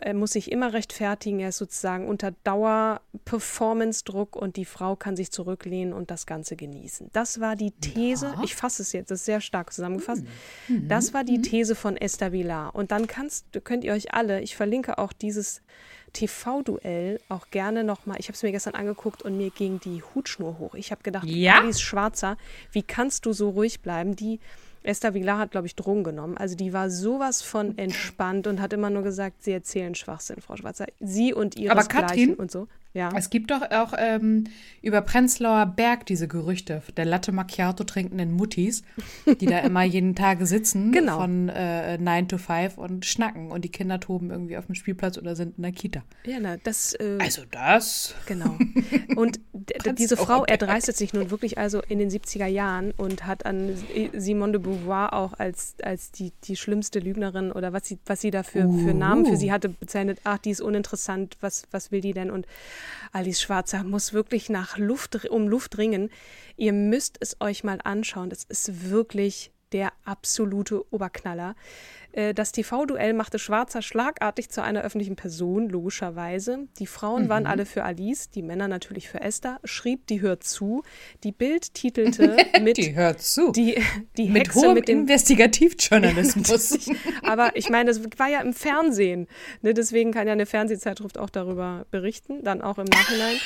[0.00, 1.38] Er muss sich immer rechtfertigen.
[1.40, 7.10] Er ist sozusagen unter Dauer-Performance-Druck und die Frau kann sich zurücklehnen und das Ganze genießen.
[7.12, 8.28] Das war die These.
[8.28, 8.42] Ja.
[8.42, 10.22] Ich fasse es jetzt, das ist sehr stark zusammengefasst.
[10.68, 10.88] Mhm.
[10.88, 11.42] Das war die mhm.
[11.42, 12.74] These von Esther Villar.
[12.74, 15.60] Und dann kannst, könnt ihr euch alle, ich verlinke auch dieses
[16.14, 18.16] TV-Duell auch gerne nochmal.
[18.18, 20.74] Ich habe es mir gestern angeguckt und mir ging die Hutschnur hoch.
[20.74, 21.60] Ich habe gedacht, ja?
[21.60, 22.38] Alice Schwarzer,
[22.72, 24.16] wie kannst du so ruhig bleiben?
[24.16, 24.40] Die
[24.82, 26.36] Esther Villar hat, glaube ich, Drogen genommen.
[26.36, 30.56] Also die war sowas von entspannt und hat immer nur gesagt, sie erzählen Schwachsinn, Frau
[30.56, 30.86] Schwarzer.
[31.00, 32.68] Sie und ihre Aber Katrin, und so.
[32.94, 33.10] Ja.
[33.14, 34.44] Es gibt doch auch ähm,
[34.82, 38.82] über Prenzlauer Berg diese Gerüchte der Latte Macchiato trinkenden Muttis,
[39.40, 41.20] die da immer jeden Tag sitzen genau.
[41.20, 45.18] von äh, 9 to 5 und schnacken und die Kinder toben irgendwie auf dem Spielplatz
[45.18, 46.02] oder sind in der Kita.
[46.24, 46.94] Ja, na, das.
[46.94, 48.14] Äh, also das.
[48.26, 48.56] Genau.
[49.16, 49.40] Und
[49.98, 53.76] diese Frau erdreistet sich nun wirklich also in den 70er Jahren und hat an
[54.12, 58.30] Simone de Beauvoir auch als, als die, die schlimmste Lügnerin oder was sie, was sie
[58.30, 58.78] da für, uh.
[58.78, 60.20] für Namen für sie hatte bezeichnet.
[60.24, 62.30] Ach, die ist uninteressant, was, was will die denn?
[62.30, 62.46] Und
[63.12, 66.10] Alice Schwarzer muss wirklich nach Luft, um Luft ringen.
[66.56, 68.30] Ihr müsst es euch mal anschauen.
[68.30, 71.54] Das ist wirklich der absolute Oberknaller.
[72.12, 76.66] Äh, das TV-Duell machte Schwarzer schlagartig zu einer öffentlichen Person, logischerweise.
[76.78, 77.28] Die Frauen mhm.
[77.28, 79.60] waren alle für Alice, die Männer natürlich für Esther.
[79.64, 80.82] Schrieb, die hört zu.
[81.22, 82.76] Die Bild titelte mit.
[82.76, 83.52] die hört zu.
[83.52, 83.80] Die,
[84.16, 86.90] die mit Hexe hohem mit dem Investigativjournalismus.
[87.22, 89.28] Aber ich meine, das war ja im Fernsehen.
[89.62, 89.74] Ne?
[89.74, 93.36] Deswegen kann ja eine Fernsehzeitschrift auch darüber berichten, dann auch im Nachhinein.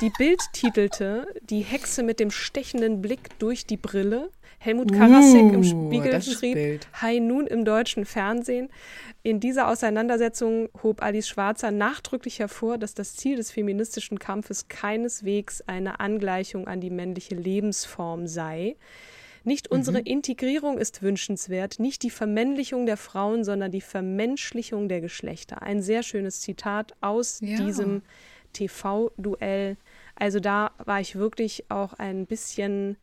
[0.00, 4.30] Die Bild titelte Die Hexe mit dem stechenden Blick durch die Brille.
[4.64, 8.70] Helmut Karasek uh, im Spiegel schrieb, Hi nun im deutschen Fernsehen.
[9.22, 15.60] In dieser Auseinandersetzung hob Alice Schwarzer nachdrücklich hervor, dass das Ziel des feministischen Kampfes keineswegs
[15.66, 18.76] eine Angleichung an die männliche Lebensform sei.
[19.42, 20.06] Nicht unsere mhm.
[20.06, 25.60] Integrierung ist wünschenswert, nicht die Vermännlichung der Frauen, sondern die Vermenschlichung der Geschlechter.
[25.60, 27.58] Ein sehr schönes Zitat aus ja.
[27.58, 28.00] diesem
[28.54, 29.76] TV-Duell.
[30.14, 32.96] Also da war ich wirklich auch ein bisschen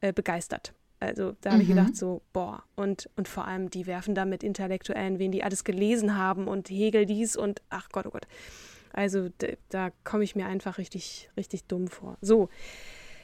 [0.00, 0.72] äh, begeistert.
[0.98, 1.62] Also da habe mhm.
[1.62, 1.94] ich gedacht, mhm.
[1.94, 6.16] so, boah, und, und vor allem, die werfen da mit Intellektuellen, wen die alles gelesen
[6.16, 8.26] haben und Hegel dies und ach Gott, oh Gott.
[8.92, 9.28] Also
[9.68, 12.16] da komme ich mir einfach richtig, richtig dumm vor.
[12.22, 12.48] So,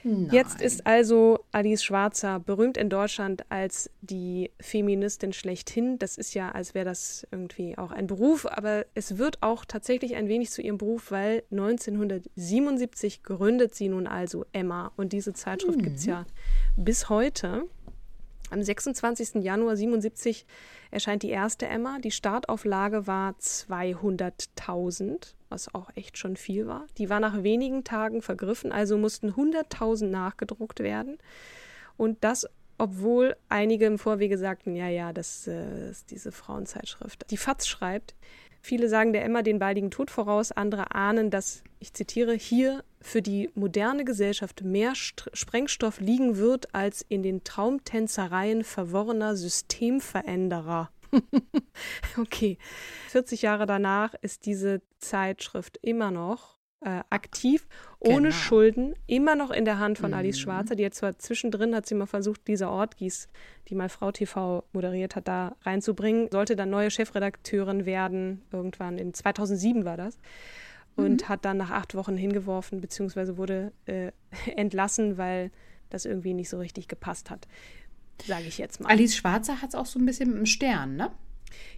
[0.05, 0.29] Nein.
[0.33, 5.99] Jetzt ist also Alice Schwarzer berühmt in Deutschland als die Feministin schlechthin.
[5.99, 10.17] Das ist ja, als wäre das irgendwie auch ein Beruf, aber es wird auch tatsächlich
[10.17, 15.79] ein wenig zu ihrem Beruf, weil 1977 gründet sie nun also Emma und diese Zeitschrift
[15.79, 15.83] mhm.
[15.83, 16.27] gibt es ja
[16.77, 17.65] bis heute.
[18.53, 19.43] Am 26.
[19.43, 20.45] Januar 77
[20.91, 21.99] erscheint die erste Emma.
[22.01, 26.87] Die Startauflage war 200.000, was auch echt schon viel war.
[26.99, 31.19] Die war nach wenigen Tagen vergriffen, also mussten 100.000 nachgedruckt werden.
[31.97, 32.49] Und das,
[32.79, 37.31] obwohl einige im Vorwege sagten, ja, ja, das äh, ist diese Frauenzeitschrift.
[37.31, 38.15] Die FAZ schreibt,
[38.65, 43.21] Viele sagen der Emma den baldigen Tod voraus, andere ahnen, dass, ich zitiere, hier für
[43.21, 50.91] die moderne Gesellschaft mehr St Sprengstoff liegen wird als in den Traumtänzereien verworrener Systemveränderer.
[52.19, 52.59] okay,
[53.09, 57.69] 40 Jahre danach ist diese Zeitschrift immer noch äh, aktiv,
[58.01, 58.35] ohne genau.
[58.35, 60.17] Schulden, immer noch in der Hand von mhm.
[60.17, 60.75] Alice Schwarzer.
[60.75, 63.29] Die hat zwar zwischendrin, hat sie mal versucht, diese Ortgieß,
[63.69, 69.15] die mal Frau TV moderiert hat, da reinzubringen, sollte dann neue Chefredakteurin werden, irgendwann in
[69.15, 70.19] 2007 war das.
[70.95, 71.29] Und mhm.
[71.29, 74.11] hat dann nach acht Wochen hingeworfen, beziehungsweise wurde äh,
[74.57, 75.51] entlassen, weil
[75.89, 77.47] das irgendwie nicht so richtig gepasst hat,
[78.27, 78.89] sage ich jetzt mal.
[78.89, 81.11] Alice Schwarzer hat es auch so ein bisschen mit dem Stern, ne?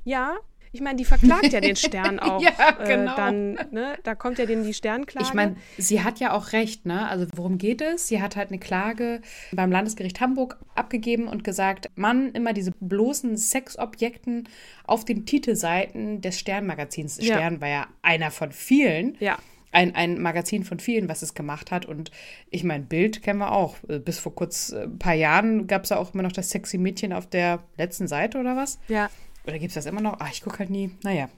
[0.05, 0.37] Ja,
[0.74, 2.43] ich meine, die verklagt ja den Stern auch.
[2.43, 2.51] ja,
[2.85, 3.12] genau.
[3.12, 5.24] Äh, dann, ne, da kommt ja denen die Sternklage.
[5.24, 7.09] Ich meine, sie hat ja auch recht, ne?
[7.09, 8.09] Also worum geht es?
[8.09, 9.22] Sie hat halt eine Klage
[9.53, 14.49] beim Landesgericht Hamburg abgegeben und gesagt, man immer diese bloßen Sexobjekten
[14.85, 17.18] auf den Titelseiten des Sternmagazins.
[17.18, 17.37] Ja.
[17.37, 19.16] Stern war ja einer von vielen.
[19.20, 19.39] Ja
[19.74, 21.86] ein, ein Magazin von vielen, was es gemacht hat.
[21.86, 22.10] Und
[22.50, 23.76] ich meine, Bild kennen wir auch.
[23.88, 26.50] Äh, bis vor kurz ein äh, paar Jahren gab es ja auch immer noch das
[26.50, 28.78] sexy Mädchen auf der letzten Seite oder was?
[28.88, 29.10] Ja.
[29.46, 30.16] Oder gibt es das immer noch?
[30.20, 30.90] Ach, ich gucke halt nie.
[31.02, 31.28] Naja.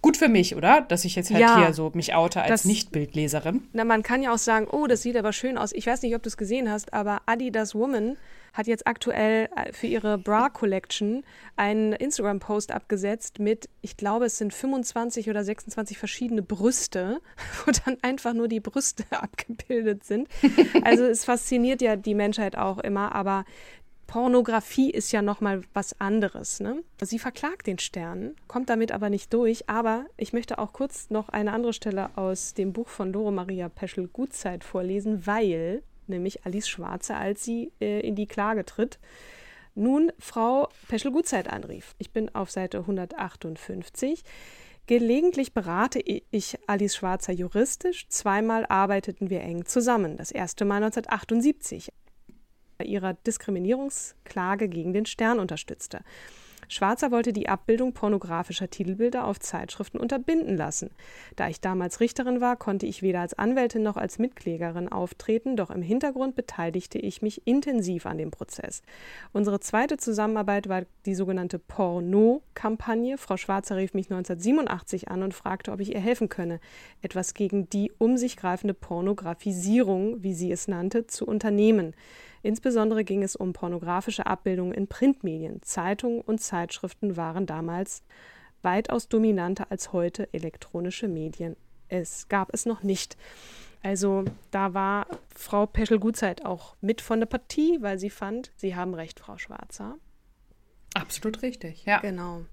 [0.00, 0.82] Gut für mich, oder?
[0.82, 3.62] Dass ich jetzt halt ja, hier so mich oute als Nicht-Bildleserin.
[3.72, 5.72] Na, man kann ja auch sagen, oh, das sieht aber schön aus.
[5.72, 8.16] Ich weiß nicht, ob du es gesehen hast, aber Adidas Woman
[8.52, 11.24] hat jetzt aktuell äh, für ihre Bra Collection
[11.56, 17.20] einen Instagram-Post abgesetzt mit, ich glaube, es sind 25 oder 26 verschiedene Brüste,
[17.64, 20.28] wo dann einfach nur die Brüste abgebildet sind.
[20.84, 23.44] Also es fasziniert ja die Menschheit auch immer, aber
[24.06, 26.60] Pornografie ist ja nochmal was anderes.
[26.60, 26.82] Ne?
[27.00, 29.70] Sie verklagt den Stern, kommt damit aber nicht durch.
[29.70, 33.68] Aber ich möchte auch kurz noch eine andere Stelle aus dem Buch von Doro Maria
[33.70, 35.82] Peschel Gutzeit vorlesen, weil
[36.12, 38.98] nämlich Alice Schwarze, als sie äh, in die Klage tritt,
[39.74, 41.94] nun Frau Peschel-Gutzeit anrief.
[41.98, 44.22] Ich bin auf Seite 158.
[44.86, 48.06] Gelegentlich berate ich Alice Schwarzer juristisch.
[48.08, 50.16] Zweimal arbeiteten wir eng zusammen.
[50.16, 51.92] Das erste Mal 1978
[52.84, 56.00] ihrer Diskriminierungsklage gegen den Stern unterstützte.
[56.72, 60.88] Schwarzer wollte die Abbildung pornografischer Titelbilder auf Zeitschriften unterbinden lassen.
[61.36, 65.70] Da ich damals Richterin war, konnte ich weder als Anwältin noch als Mitklägerin auftreten, doch
[65.70, 68.80] im Hintergrund beteiligte ich mich intensiv an dem Prozess.
[69.34, 73.18] Unsere zweite Zusammenarbeit war die sogenannte Porno-Kampagne.
[73.18, 76.58] Frau Schwarzer rief mich 1987 an und fragte, ob ich ihr helfen könne,
[77.02, 81.94] etwas gegen die um sich greifende Pornografisierung, wie sie es nannte, zu unternehmen.
[82.42, 85.62] Insbesondere ging es um pornografische Abbildungen in Printmedien.
[85.62, 88.02] Zeitungen und Zeitschriften waren damals
[88.62, 91.56] weitaus dominanter als heute elektronische Medien.
[91.88, 93.16] Es gab es noch nicht.
[93.82, 98.94] Also da war Frau Peschel-Gutzeit auch mit von der Partie, weil sie fand, Sie haben
[98.94, 99.96] recht, Frau Schwarzer.
[100.94, 102.00] Absolut richtig, ja.
[102.00, 102.44] Genau.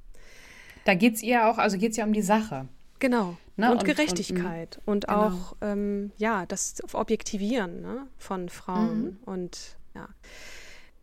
[0.85, 2.67] Da geht es ihr auch, also geht es ja um die Sache.
[2.99, 3.37] Genau.
[3.57, 3.71] Ne?
[3.71, 5.27] Und, und, Gerechtigkeit und, und genau.
[5.27, 8.07] auch ähm, ja das Objektivieren ne?
[8.17, 9.17] von Frauen mhm.
[9.25, 10.07] und ja.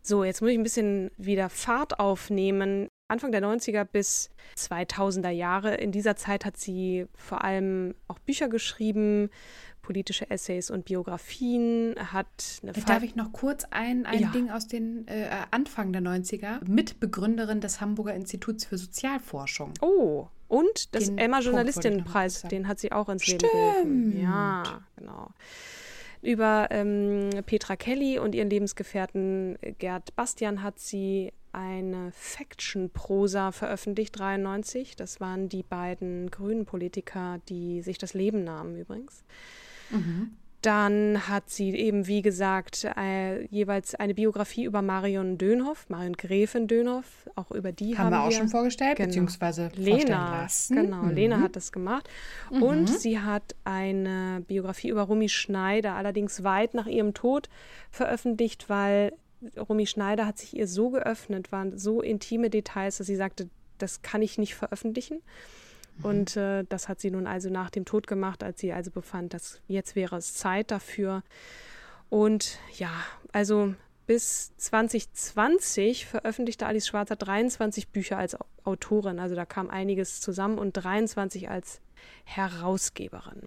[0.07, 2.87] So, jetzt muss ich ein bisschen wieder Fahrt aufnehmen.
[3.09, 5.75] Anfang der 90er bis 2000er Jahre.
[5.75, 9.29] In dieser Zeit hat sie vor allem auch Bücher geschrieben,
[9.81, 11.95] politische Essays und Biografien.
[11.97, 14.29] Hat eine Darf ich noch kurz ein, ein ja.
[14.29, 16.65] Ding aus den äh, Anfang der 90er?
[16.65, 19.73] Mitbegründerin des Hamburger Instituts für Sozialforschung.
[19.81, 23.41] Oh, und das Emma Journalistinnenpreis, den hat sie auch ins Stimmt.
[23.41, 24.21] Leben gerufen.
[24.21, 24.63] Ja,
[24.95, 25.31] genau
[26.21, 34.95] über ähm, Petra Kelly und ihren Lebensgefährten Gerd Bastian hat sie eine Faction-Prosa veröffentlicht, 93.
[34.95, 39.23] Das waren die beiden grünen Politiker, die sich das Leben nahmen übrigens.
[39.89, 40.31] Mhm.
[40.61, 46.67] Dann hat sie eben, wie gesagt, äh, jeweils eine Biografie über Marion Dönhoff, Marion Gräfin
[46.67, 47.29] Dönhoff.
[47.35, 49.07] Auch über die haben, haben wir auch schon vorgestellt, genau.
[49.07, 50.75] beziehungsweise Lena, lassen.
[50.75, 51.11] Genau, mhm.
[51.11, 52.09] Lena hat das gemacht.
[52.51, 52.63] Mhm.
[52.63, 57.49] Und sie hat eine Biografie über Rumi Schneider, allerdings weit nach ihrem Tod
[57.91, 59.13] veröffentlicht, weil
[59.57, 64.01] Rumi Schneider hat sich ihr so geöffnet, waren so intime Details, dass sie sagte, das
[64.01, 65.21] kann ich nicht veröffentlichen.
[66.03, 69.33] Und äh, das hat sie nun also nach dem Tod gemacht, als sie also befand,
[69.33, 71.23] dass jetzt wäre es Zeit dafür.
[72.09, 72.91] Und ja,
[73.31, 73.73] also
[74.05, 79.19] bis 2020 veröffentlichte Alice Schwarzer 23 Bücher als Autorin.
[79.19, 81.81] Also da kam einiges zusammen und 23 als
[82.23, 83.43] Herausgeberin.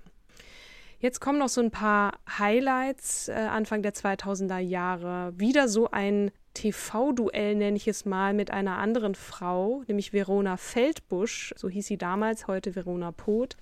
[0.98, 5.32] Jetzt kommen noch so ein paar Highlights äh, Anfang der 2000er Jahre.
[5.38, 11.54] Wieder so ein TV-Duell, nenne ich es mal, mit einer anderen Frau, nämlich Verona Feldbusch,
[11.56, 13.56] so hieß sie damals, heute Verona Poth.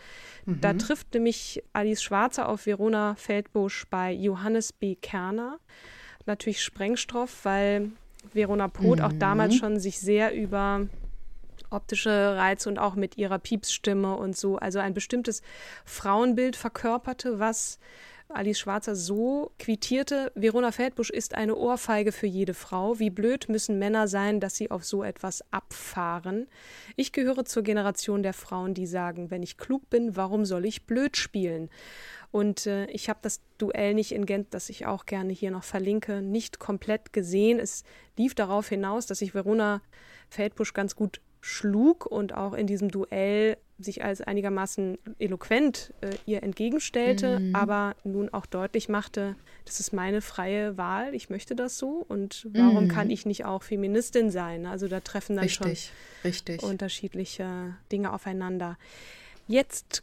[0.46, 0.60] Mhm.
[0.60, 4.94] Da trifft nämlich Alice Schwarzer auf Verona Feldbusch bei Johannes B.
[4.94, 5.58] Kerner.
[6.26, 7.90] Natürlich Sprengstoff, weil
[8.32, 9.04] Verona Poth mhm.
[9.04, 10.86] auch damals schon sich sehr über
[11.70, 15.42] optische Reize und auch mit ihrer Piepsstimme und so, also ein bestimmtes
[15.84, 17.78] Frauenbild verkörperte, was
[18.30, 22.98] Alice Schwarzer so quittierte, Verona Feldbusch ist eine Ohrfeige für jede Frau.
[22.98, 26.46] Wie blöd müssen Männer sein, dass sie auf so etwas abfahren.
[26.94, 30.84] Ich gehöre zur Generation der Frauen, die sagen, wenn ich klug bin, warum soll ich
[30.84, 31.70] blöd spielen?
[32.30, 35.64] Und äh, ich habe das Duell nicht in Gent, das ich auch gerne hier noch
[35.64, 37.58] verlinke, nicht komplett gesehen.
[37.58, 37.82] Es
[38.18, 39.80] lief darauf hinaus, dass ich Verona
[40.28, 46.42] Feldbusch ganz gut schlug und auch in diesem Duell sich als einigermaßen eloquent äh, ihr
[46.42, 47.54] entgegenstellte, mhm.
[47.54, 52.48] aber nun auch deutlich machte, das ist meine freie Wahl, ich möchte das so und
[52.52, 52.88] warum mhm.
[52.88, 54.66] kann ich nicht auch Feministin sein?
[54.66, 56.62] Also da treffen dann richtig, schon richtig.
[56.62, 58.76] unterschiedliche Dinge aufeinander.
[59.46, 60.02] Jetzt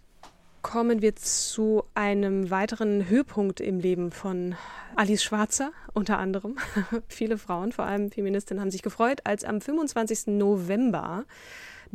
[0.62, 4.56] kommen wir zu einem weiteren Höhepunkt im Leben von
[4.96, 6.58] Alice Schwarzer, unter anderem.
[7.08, 10.28] Viele Frauen, vor allem Feministinnen, haben sich gefreut, als am 25.
[10.28, 11.26] November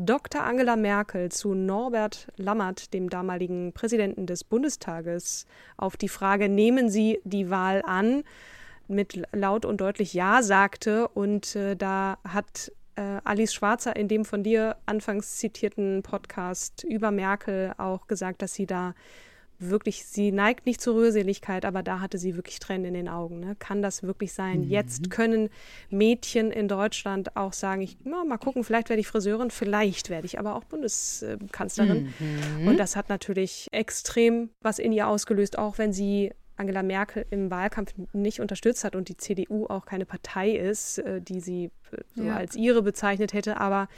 [0.02, 0.42] Dr.
[0.42, 5.44] Angela Merkel zu Norbert Lammert, dem damaligen Präsidenten des Bundestages,
[5.76, 8.22] auf die Frage, nehmen Sie die Wahl an,
[8.88, 11.06] mit laut und deutlich Ja sagte.
[11.08, 17.10] Und äh, da hat äh, Alice Schwarzer in dem von dir anfangs zitierten Podcast über
[17.10, 18.94] Merkel auch gesagt, dass sie da
[19.60, 23.40] wirklich, sie neigt nicht zur Rührseligkeit, aber da hatte sie wirklich Tränen in den Augen.
[23.40, 23.56] Ne?
[23.58, 24.62] Kann das wirklich sein?
[24.62, 24.70] Mhm.
[24.70, 25.50] Jetzt können
[25.90, 30.26] Mädchen in Deutschland auch sagen, ich na, mal gucken, vielleicht werde ich Friseurin, vielleicht werde
[30.26, 32.12] ich aber auch Bundeskanzlerin.
[32.18, 32.68] Mhm.
[32.68, 37.50] Und das hat natürlich extrem was in ihr ausgelöst, auch wenn sie Angela Merkel im
[37.50, 41.96] Wahlkampf nicht unterstützt hat und die CDU auch keine Partei ist, äh, die sie äh,
[42.14, 42.36] so ja.
[42.36, 43.58] als ihre bezeichnet hätte.
[43.58, 43.88] Aber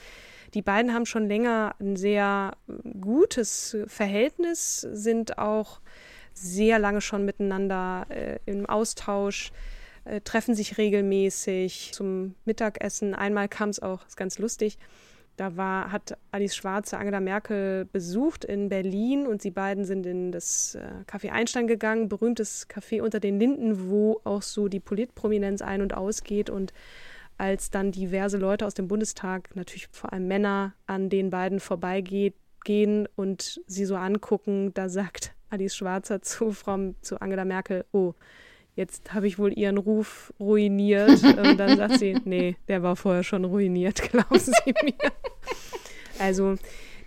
[0.55, 2.57] die beiden haben schon länger ein sehr
[3.00, 5.80] gutes Verhältnis, sind auch
[6.34, 9.53] sehr lange schon miteinander äh, im Austausch.
[10.05, 13.14] äh, treffen sich regelmäßig zum Mittagessen.
[13.14, 14.78] Einmal kam es auch, ist ganz lustig,
[15.36, 20.30] da war, hat Alice Schwarze Angela Merkel besucht in Berlin und sie beiden sind in
[20.30, 20.80] das äh,
[21.11, 25.94] Café Einstein gegangen, berühmtes Café unter den Linden, wo auch so die Politprominenz ein- und
[25.94, 26.50] ausgeht.
[26.50, 26.74] Und
[27.39, 32.35] als dann diverse Leute aus dem Bundestag, natürlich vor allem Männer, an den beiden vorbeigeht,
[32.64, 38.14] gehen und sie so angucken, da sagt Alice Schwarzer zu Frau zu Angela Merkel, oh,
[38.74, 41.22] jetzt habe ich wohl ihren Ruf ruiniert.
[41.22, 45.12] Und dann sagt sie, nee, der war vorher schon ruiniert, glauben Sie mir.
[46.18, 46.57] Also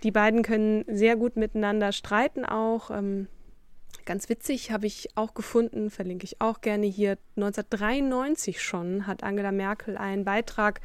[0.02, 2.90] die beiden können sehr gut miteinander streiten auch.
[2.90, 3.26] Ähm,
[4.06, 7.18] ganz witzig habe ich auch gefunden, verlinke ich auch gerne hier.
[7.36, 10.80] 1993 schon hat Angela Merkel einen Beitrag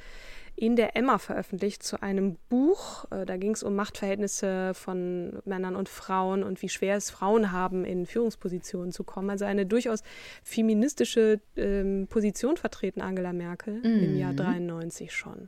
[0.55, 3.05] in der Emma veröffentlicht zu einem Buch.
[3.11, 7.51] Äh, da ging es um Machtverhältnisse von Männern und Frauen und wie schwer es Frauen
[7.51, 9.29] haben, in Führungspositionen zu kommen.
[9.29, 10.03] Also eine durchaus
[10.43, 14.03] feministische ähm, Position vertreten Angela Merkel mhm.
[14.03, 15.47] im Jahr 93 schon.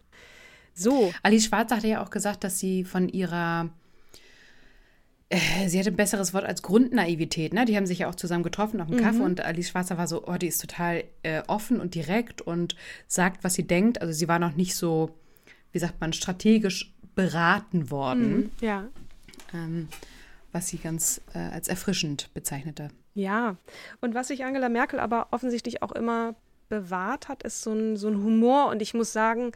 [0.73, 1.13] So.
[1.21, 3.69] Alice Schwarz hatte ja auch gesagt, dass sie von ihrer
[5.33, 7.65] äh, sie hatte ein besseres Wort als Grundnaivität, ne?
[7.65, 9.25] Die haben sich ja auch zusammen getroffen auf dem Kaffee mhm.
[9.25, 12.75] und Alice Schwarzer war so, oh, die ist total äh, offen und direkt und
[13.07, 13.99] sagt, was sie denkt.
[14.01, 15.09] Also sie war noch nicht so,
[15.71, 18.35] wie sagt man, strategisch beraten worden.
[18.35, 18.87] Mhm, ja.
[19.53, 19.87] Ähm,
[20.51, 22.89] was sie ganz äh, als erfrischend bezeichnete.
[23.15, 23.57] Ja,
[24.01, 26.35] und was sich Angela Merkel aber offensichtlich auch immer
[26.69, 28.67] bewahrt hat, ist so ein, so ein Humor.
[28.67, 29.51] Und ich muss sagen,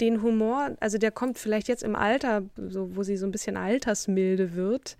[0.00, 3.56] den Humor, also der kommt vielleicht jetzt im Alter, so, wo sie so ein bisschen
[3.56, 4.96] altersmilde wird.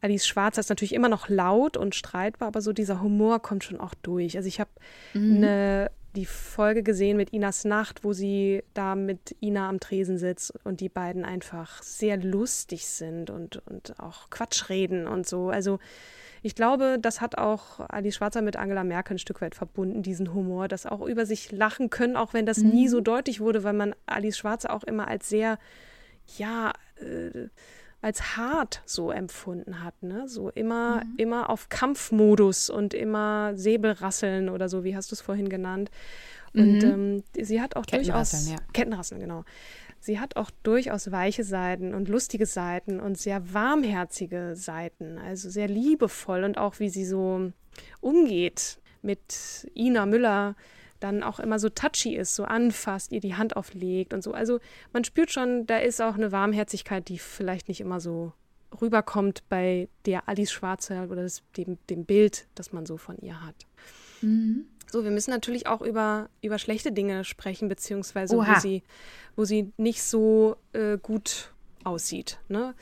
[0.00, 3.78] Alice Schwarzer ist natürlich immer noch laut und streitbar, aber so dieser Humor kommt schon
[3.78, 4.36] auch durch.
[4.36, 4.70] Also ich habe
[5.12, 5.88] mhm.
[6.16, 10.80] Die Folge gesehen mit Inas Nacht, wo sie da mit Ina am Tresen sitzt und
[10.80, 15.50] die beiden einfach sehr lustig sind und, und auch Quatsch reden und so.
[15.50, 15.78] Also
[16.42, 20.32] ich glaube, das hat auch Alice Schwarzer mit Angela Merkel ein Stück weit verbunden, diesen
[20.32, 22.70] Humor, das auch über sich lachen können, auch wenn das mhm.
[22.70, 25.58] nie so deutlich wurde, weil man Alice Schwarzer auch immer als sehr,
[26.38, 27.48] ja, äh,
[28.02, 30.26] als hart so empfunden hat, ne?
[30.26, 31.14] So immer, mhm.
[31.18, 35.90] immer auf Kampfmodus und immer Säbelrasseln oder so, wie hast du es vorhin genannt.
[36.54, 37.22] Und mhm.
[37.36, 38.56] ähm, sie hat auch durchaus ja.
[38.72, 39.44] Kettenrasseln, genau.
[40.00, 45.68] Sie hat auch durchaus weiche Seiten und lustige Seiten und sehr warmherzige Seiten, also sehr
[45.68, 47.52] liebevoll und auch wie sie so
[48.00, 50.56] umgeht mit Ina Müller,
[51.00, 54.32] dann auch immer so touchy ist, so anfasst, ihr die Hand auflegt und so.
[54.32, 54.60] Also
[54.92, 58.32] man spürt schon, da ist auch eine Warmherzigkeit, die vielleicht nicht immer so
[58.80, 63.44] rüberkommt bei der Alice Schwarze oder das, dem, dem Bild, das man so von ihr
[63.44, 63.66] hat.
[64.20, 64.66] Mhm.
[64.90, 68.82] So, wir müssen natürlich auch über, über schlechte Dinge sprechen, beziehungsweise wo sie,
[69.36, 71.52] wo sie nicht so äh, gut
[71.84, 72.38] aussieht.
[72.48, 72.74] Ne?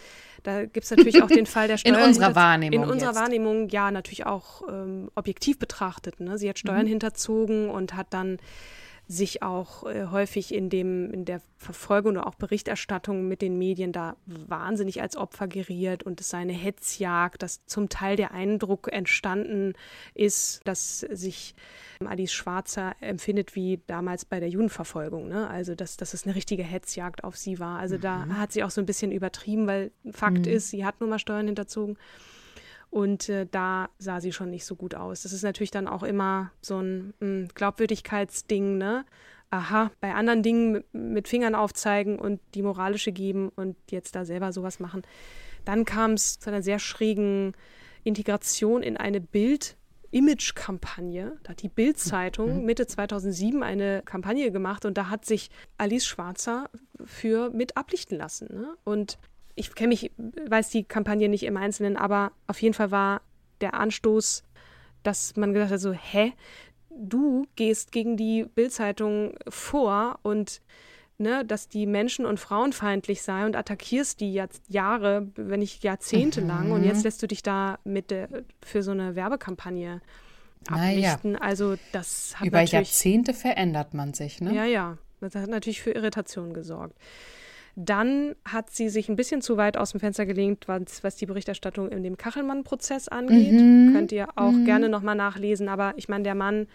[0.42, 1.96] Da gibt es natürlich auch den Fall der Steuern.
[1.98, 2.84] In unserer Wahrnehmung.
[2.84, 3.20] In unserer jetzt.
[3.20, 6.20] Wahrnehmung, ja, natürlich auch ähm, objektiv betrachtet.
[6.20, 6.38] Ne?
[6.38, 6.90] Sie hat Steuern mhm.
[6.90, 8.38] hinterzogen und hat dann
[9.08, 13.90] sich auch äh, häufig in dem in der Verfolgung oder auch Berichterstattung mit den Medien
[13.90, 18.92] da wahnsinnig als Opfer geriert und es sei eine Hetzjagd, dass zum Teil der Eindruck
[18.92, 19.72] entstanden
[20.14, 21.54] ist, dass sich
[22.04, 25.48] Alice Schwarzer empfindet wie damals bei der Judenverfolgung, ne?
[25.48, 27.78] Also dass, dass es eine richtige Hetzjagd auf sie war.
[27.78, 28.02] Also mhm.
[28.02, 30.52] da hat sie auch so ein bisschen übertrieben, weil Fakt mhm.
[30.52, 31.96] ist, sie hat nun mal Steuern hinterzogen.
[32.90, 35.22] Und äh, da sah sie schon nicht so gut aus.
[35.22, 39.04] Das ist natürlich dann auch immer so ein mh, hm, Glaubwürdigkeitsding, ne?
[39.50, 44.52] Aha, bei anderen Dingen mit, Fingern aufzeigen und die moralische geben und jetzt da selber
[44.52, 45.02] sowas machen.
[45.64, 47.54] Dann kam es zu einer sehr schrägen
[48.04, 49.76] Integration in eine Bild-
[50.10, 51.38] Image-Kampagne.
[51.42, 52.64] Da hat die Bild-Zeitung mhm.
[52.64, 56.70] Mitte 2007 eine Kampagne gemacht und da hat sich Alice Schwarzer
[57.04, 58.48] für mit ablichten lassen.
[58.50, 58.74] Ne?
[58.84, 59.18] Und
[59.58, 63.22] ich kenne mich, weiß die Kampagne nicht im Einzelnen, aber auf jeden Fall war
[63.60, 64.44] der Anstoß,
[65.02, 66.32] dass man gesagt hat, so, hä,
[66.90, 70.60] du gehst gegen die Bildzeitung vor und
[71.18, 76.40] ne, dass die menschen- und frauenfeindlich sei und attackierst die jetzt Jahre, wenn nicht Jahrzehnte
[76.40, 76.46] mhm.
[76.46, 78.28] lang und jetzt lässt du dich da mit der,
[78.62, 80.00] für so eine Werbekampagne
[80.68, 81.32] ablichten.
[81.32, 81.44] Naja.
[81.44, 84.54] Also das hat Über Jahrzehnte verändert man sich, ne?
[84.54, 84.98] Ja, ja.
[85.20, 86.96] Das hat natürlich für Irritationen gesorgt.
[87.80, 91.26] Dann hat sie sich ein bisschen zu weit aus dem Fenster gelehnt, was, was die
[91.26, 93.52] Berichterstattung in dem Kachelmann-Prozess angeht.
[93.52, 93.92] Mhm.
[93.92, 94.64] Könnt ihr auch mhm.
[94.64, 95.68] gerne nochmal nachlesen.
[95.68, 96.66] Aber ich meine, der Mann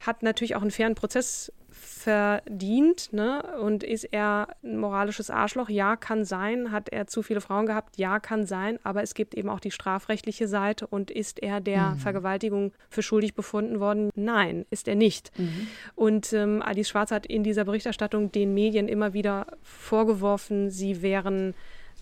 [0.00, 1.52] hat natürlich auch einen fairen Prozess
[1.86, 3.42] verdient, ne?
[3.60, 5.68] Und ist er ein moralisches Arschloch?
[5.68, 6.72] Ja, kann sein.
[6.72, 7.96] Hat er zu viele Frauen gehabt?
[7.96, 8.80] Ja, kann sein.
[8.82, 10.88] Aber es gibt eben auch die strafrechtliche Seite.
[10.88, 11.98] Und ist er der mhm.
[11.98, 14.10] Vergewaltigung für schuldig befunden worden?
[14.16, 15.30] Nein, ist er nicht.
[15.38, 15.68] Mhm.
[15.94, 21.54] Und ähm, Alice Schwarz hat in dieser Berichterstattung den Medien immer wieder vorgeworfen, sie wären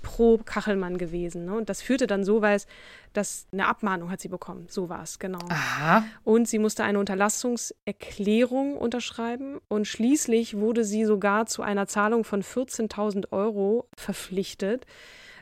[0.04, 1.46] pro Kachelmann gewesen.
[1.46, 1.54] Ne?
[1.54, 2.68] Und das führte dann so weit,
[3.12, 4.66] dass eine Abmahnung hat sie bekommen.
[4.68, 5.40] So war es, genau.
[5.48, 6.04] Aha.
[6.22, 9.58] Und sie musste eine Unterlassungserklärung unterschreiben.
[9.66, 14.86] Und schließlich wurde sie sogar zu einer Zahlung von 14.000 Euro verpflichtet.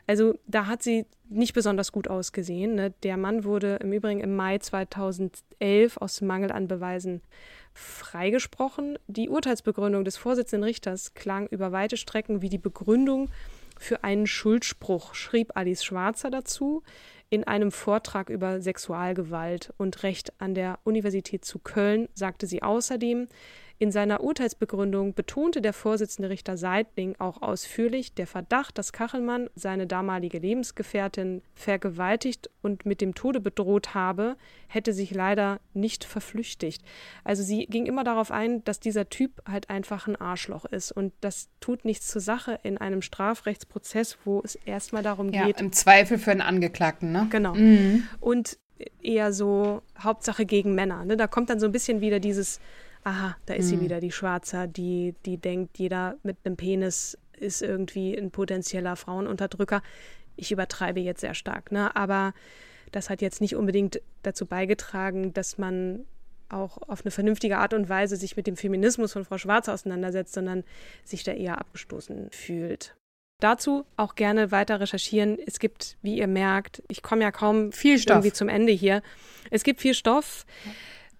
[0.07, 2.75] Also da hat sie nicht besonders gut ausgesehen.
[2.75, 2.93] Ne?
[3.03, 7.21] Der Mann wurde im Übrigen im Mai 2011 aus Mangel an Beweisen
[7.73, 8.99] freigesprochen.
[9.07, 13.29] Die Urteilsbegründung des Vorsitzenden Richters klang über weite Strecken wie die Begründung
[13.83, 16.83] für einen Schuldspruch, schrieb Alice Schwarzer dazu
[17.29, 23.27] in einem Vortrag über Sexualgewalt und Recht an der Universität zu Köln sagte sie außerdem,
[23.79, 29.87] in seiner Urteilsbegründung betonte der Vorsitzende Richter Seidling auch ausführlich, der Verdacht, dass Kachelmann seine
[29.87, 36.83] damalige Lebensgefährtin vergewaltigt und mit dem Tode bedroht habe, hätte sich leider nicht verflüchtigt.
[37.23, 41.11] Also sie ging immer darauf ein, dass dieser Typ halt einfach ein Arschloch ist und
[41.21, 45.59] das tut nichts zur Sache in einem Strafrechtsprozess, wo es erstmal darum ja, geht.
[45.59, 47.27] Im Zweifel für einen Angeklagten, ne?
[47.29, 47.55] Genau.
[47.55, 48.07] Mhm.
[48.19, 48.57] Und
[49.01, 51.05] eher so Hauptsache gegen Männer.
[51.05, 51.17] Ne?
[51.17, 52.59] Da kommt dann so ein bisschen wieder dieses
[53.03, 53.69] aha, da ist mhm.
[53.69, 58.95] sie wieder, die Schwarzer, die, die denkt, jeder mit einem Penis ist irgendwie ein potenzieller
[58.95, 59.81] Frauenunterdrücker.
[60.35, 61.95] Ich übertreibe jetzt sehr stark, ne?
[61.95, 62.33] aber
[62.91, 66.05] das hat jetzt nicht unbedingt dazu beigetragen, dass man
[66.49, 70.33] auch auf eine vernünftige Art und Weise sich mit dem Feminismus von Frau Schwarz auseinandersetzt,
[70.33, 70.63] sondern
[71.03, 72.95] sich da eher abgestoßen fühlt.
[73.39, 75.37] Dazu auch gerne weiter recherchieren.
[75.43, 78.17] Es gibt, wie ihr merkt, ich komme ja kaum viel Stoff.
[78.17, 79.01] irgendwie zum Ende hier.
[79.49, 80.45] Es gibt viel Stoff.
[80.65, 80.71] Ja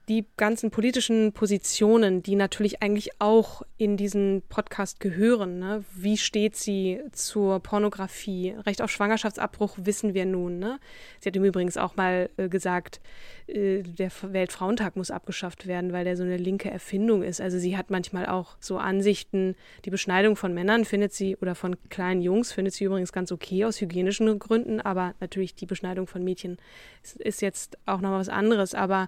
[0.10, 5.60] die ganzen politischen Positionen, die natürlich eigentlich auch in diesen Podcast gehören.
[5.60, 5.86] Ne?
[5.96, 8.56] Wie steht sie zur Pornografie?
[8.66, 10.60] Recht auf Schwangerschaftsabbruch wissen wir nun.
[10.60, 10.80] Ne?
[11.22, 13.00] Sie hat ihm übrigens auch mal äh, gesagt,
[13.48, 17.40] äh, der Weltfrauentag muss abgeschafft werden, weil der so eine linke Erfindung ist.
[17.40, 21.78] Also sie hat manchmal auch so Ansichten, die Beschneidung von Männern findet sie oder von
[21.90, 26.26] kleinen Jungs findet sie übrigens ganz okay aus hygienischen Gründen, aber natürlich die Beschneidung von
[26.26, 26.58] Mädchen
[27.04, 28.76] ist, ist jetzt auch noch was anderes.
[28.76, 29.08] Aber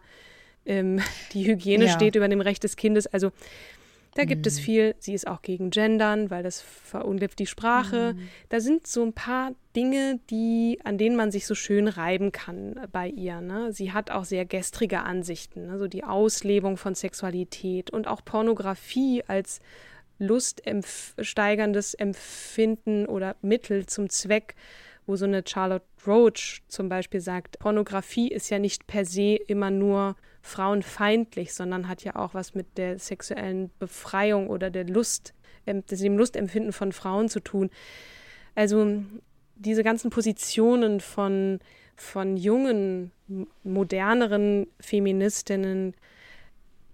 [0.66, 1.02] ähm,
[1.34, 1.92] die Hygiene ja.
[1.92, 3.08] steht über dem Recht des Kindes.
[3.08, 3.32] Also
[4.16, 4.48] da gibt mhm.
[4.48, 4.96] es viel.
[4.98, 8.14] Sie ist auch gegen Gendern, weil das verunglimpft die Sprache.
[8.14, 8.30] Mhm.
[8.48, 12.80] Da sind so ein paar Dinge, die, an denen man sich so schön reiben kann
[12.94, 13.42] bei ihr.
[13.42, 13.74] Ne?
[13.74, 19.60] Sie hat auch sehr gestrige Ansichten, also die Auslebung von Sexualität und auch Pornografie als
[20.18, 24.56] luststeigerndes Empfinden oder Mittel zum Zweck
[25.06, 29.72] wo so eine Charlotte Roach zum Beispiel sagt, Pornografie ist ja nicht per se immer
[29.72, 30.16] nur
[30.46, 35.34] frauenfeindlich, sondern hat ja auch was mit der sexuellen Befreiung oder der Lust,
[35.66, 37.72] dem Lustempfinden von Frauen zu tun.
[38.54, 39.04] Also
[39.56, 41.60] diese ganzen Positionen von,
[41.96, 43.12] von jungen,
[43.64, 45.96] moderneren Feministinnen,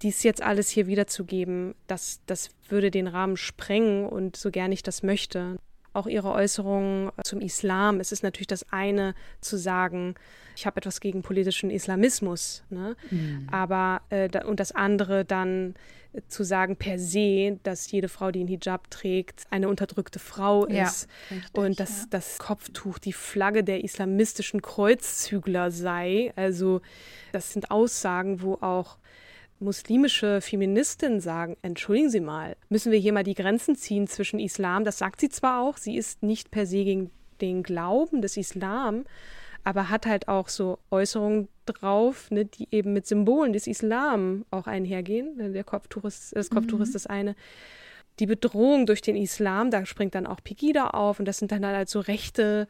[0.02, 4.82] dies jetzt alles hier wiederzugeben, das, das würde den Rahmen sprengen und so gern ich
[4.82, 5.60] das möchte
[5.94, 8.00] auch ihre Äußerungen zum Islam.
[8.00, 10.16] Es ist natürlich das eine zu sagen,
[10.56, 12.96] ich habe etwas gegen politischen Islamismus, ne?
[13.10, 13.48] Mhm.
[13.52, 15.76] aber äh, da, und das andere dann
[16.14, 20.66] äh, zu sagen per se, dass jede Frau, die einen Hijab trägt, eine unterdrückte Frau
[20.66, 20.76] ist
[21.30, 22.08] ja, richtig, und dass ja.
[22.12, 26.34] das Kopftuch die Flagge der islamistischen Kreuzzügler sei.
[26.36, 26.82] Also
[27.32, 28.98] das sind Aussagen, wo auch
[29.62, 34.84] muslimische Feministinnen sagen, entschuldigen Sie mal, müssen wir hier mal die Grenzen ziehen zwischen Islam,
[34.84, 39.06] das sagt sie zwar auch, sie ist nicht per se gegen den Glauben des Islam,
[39.64, 44.68] aber hat halt auch so Äußerungen drauf, ne, die eben mit Symbolen des Islam auch
[44.68, 45.54] einhergehen.
[45.54, 46.84] Der Kopftuch ist, das Kopftuch mhm.
[46.84, 47.36] ist das eine.
[48.20, 51.66] Die Bedrohung durch den Islam, da springt dann auch Pegida auf und das sind dann
[51.66, 52.68] halt so rechte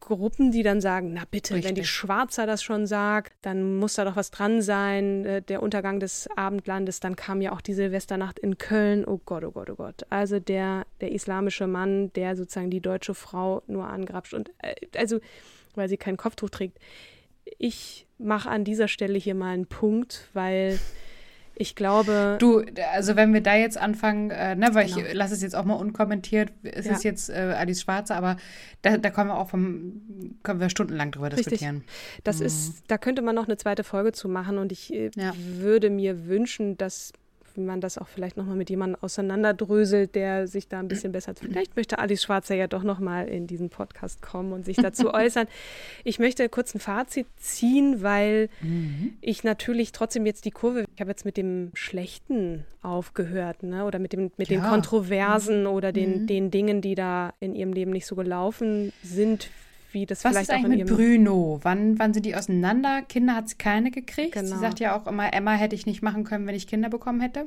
[0.00, 1.68] Gruppen, die dann sagen, na bitte, Richtig.
[1.68, 5.62] wenn die Schwarzer das schon sagt, dann muss da doch was dran sein, äh, der
[5.62, 9.70] Untergang des Abendlandes, dann kam ja auch die Silvesternacht in Köln, oh Gott, oh Gott,
[9.70, 10.06] oh Gott.
[10.10, 15.20] Also der, der islamische Mann, der sozusagen die deutsche Frau nur angrapscht und äh, also,
[15.74, 16.78] weil sie kein Kopftuch trägt.
[17.58, 20.78] Ich mache an dieser Stelle hier mal einen Punkt, weil
[21.60, 22.36] ich glaube.
[22.40, 25.00] Du, also wenn wir da jetzt anfangen, äh, ne, weil genau.
[25.00, 26.92] ich lasse es jetzt auch mal unkommentiert, es ja.
[26.92, 28.38] ist jetzt äh, Alice Schwarze, aber
[28.80, 31.44] da, da können wir auch vom, können wir stundenlang drüber Richtig.
[31.44, 31.84] diskutieren.
[32.24, 32.46] Das mhm.
[32.46, 35.34] ist, da könnte man noch eine zweite Folge zu machen und ich äh, ja.
[35.36, 37.12] würde mir wünschen, dass
[37.56, 41.34] wie man das auch vielleicht nochmal mit jemandem auseinanderdröselt, der sich da ein bisschen besser.
[41.34, 45.46] Vielleicht möchte Alice Schwarzer ja doch nochmal in diesen Podcast kommen und sich dazu äußern.
[46.04, 49.14] Ich möchte kurz ein Fazit ziehen, weil mhm.
[49.20, 53.84] ich natürlich trotzdem jetzt die Kurve, ich habe jetzt mit dem Schlechten aufgehört, ne?
[53.84, 54.58] Oder mit dem, mit ja.
[54.58, 55.68] den Kontroversen mhm.
[55.68, 56.26] oder den, mhm.
[56.26, 59.50] den Dingen, die da in ihrem Leben nicht so gelaufen sind,
[59.92, 61.60] wie das Was vielleicht ist eigentlich mit Bruno?
[61.62, 63.02] Wann, wann sind die auseinander?
[63.02, 64.32] Kinder hat sie keine gekriegt.
[64.32, 64.54] Genau.
[64.54, 67.20] Sie sagt ja auch immer, Emma hätte ich nicht machen können, wenn ich Kinder bekommen
[67.20, 67.46] hätte.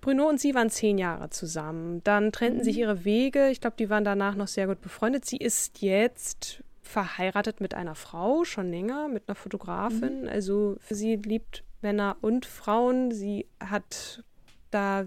[0.00, 2.02] Bruno und sie waren zehn Jahre zusammen.
[2.04, 2.80] Dann trennten sich mhm.
[2.80, 3.50] ihre Wege.
[3.50, 5.24] Ich glaube, die waren danach noch sehr gut befreundet.
[5.24, 10.22] Sie ist jetzt verheiratet mit einer Frau, schon länger, mit einer Fotografin.
[10.22, 10.28] Mhm.
[10.28, 13.12] Also sie liebt Männer und Frauen.
[13.12, 14.24] Sie hat
[14.70, 15.04] da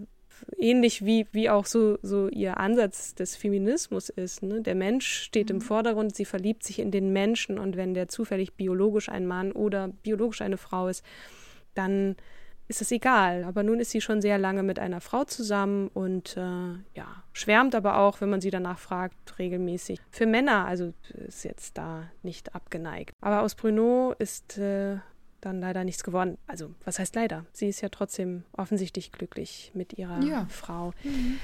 [0.57, 4.43] ähnlich wie, wie auch so, so ihr Ansatz des Feminismus ist.
[4.43, 4.61] Ne?
[4.61, 5.55] Der Mensch steht mhm.
[5.55, 9.51] im Vordergrund, sie verliebt sich in den Menschen und wenn der zufällig biologisch ein Mann
[9.51, 11.03] oder biologisch eine Frau ist,
[11.73, 12.15] dann
[12.67, 13.43] ist es egal.
[13.43, 17.75] Aber nun ist sie schon sehr lange mit einer Frau zusammen und äh, ja, schwärmt
[17.75, 19.99] aber auch, wenn man sie danach fragt, regelmäßig.
[20.11, 20.93] Für Männer, also
[21.27, 23.13] ist jetzt da nicht abgeneigt.
[23.21, 24.97] Aber aus Bruno ist äh,
[25.45, 26.37] dann leider nichts geworden.
[26.47, 27.45] Also, was heißt leider?
[27.51, 30.45] Sie ist ja trotzdem offensichtlich glücklich mit ihrer ja.
[30.49, 30.93] Frau.
[31.03, 31.39] Mhm.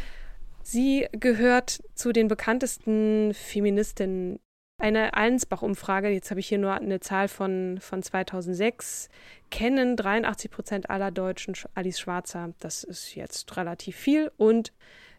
[0.64, 4.40] Sie gehört zu den bekanntesten Feministinnen.
[4.78, 9.10] Eine Allensbach-Umfrage, jetzt habe ich hier nur eine Zahl von, von 2006,
[9.50, 12.54] kennen 83 Prozent aller Deutschen Alice Schwarzer.
[12.60, 14.32] Das ist jetzt relativ viel.
[14.38, 14.72] Und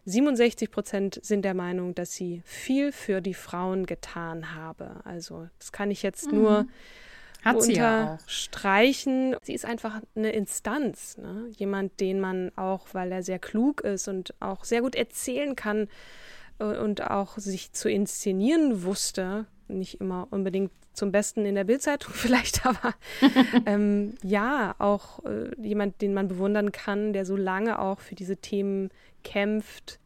[0.05, 5.01] 67 Prozent sind der Meinung, dass sie viel für die Frauen getan habe.
[5.03, 6.37] Also, das kann ich jetzt mhm.
[6.39, 6.65] nur
[7.41, 8.29] hat sie ja auch.
[8.29, 9.35] Streichen.
[9.41, 11.49] Sie ist einfach eine Instanz, ne?
[11.57, 15.87] jemand, den man auch, weil er sehr klug ist und auch sehr gut erzählen kann
[16.59, 22.13] äh, und auch sich zu inszenieren wusste, nicht immer unbedingt zum Besten in der Bildzeitung
[22.15, 22.93] vielleicht, aber
[23.65, 28.37] ähm, ja, auch äh, jemand, den man bewundern kann, der so lange auch für diese
[28.37, 28.89] Themen
[29.23, 29.99] kämpft,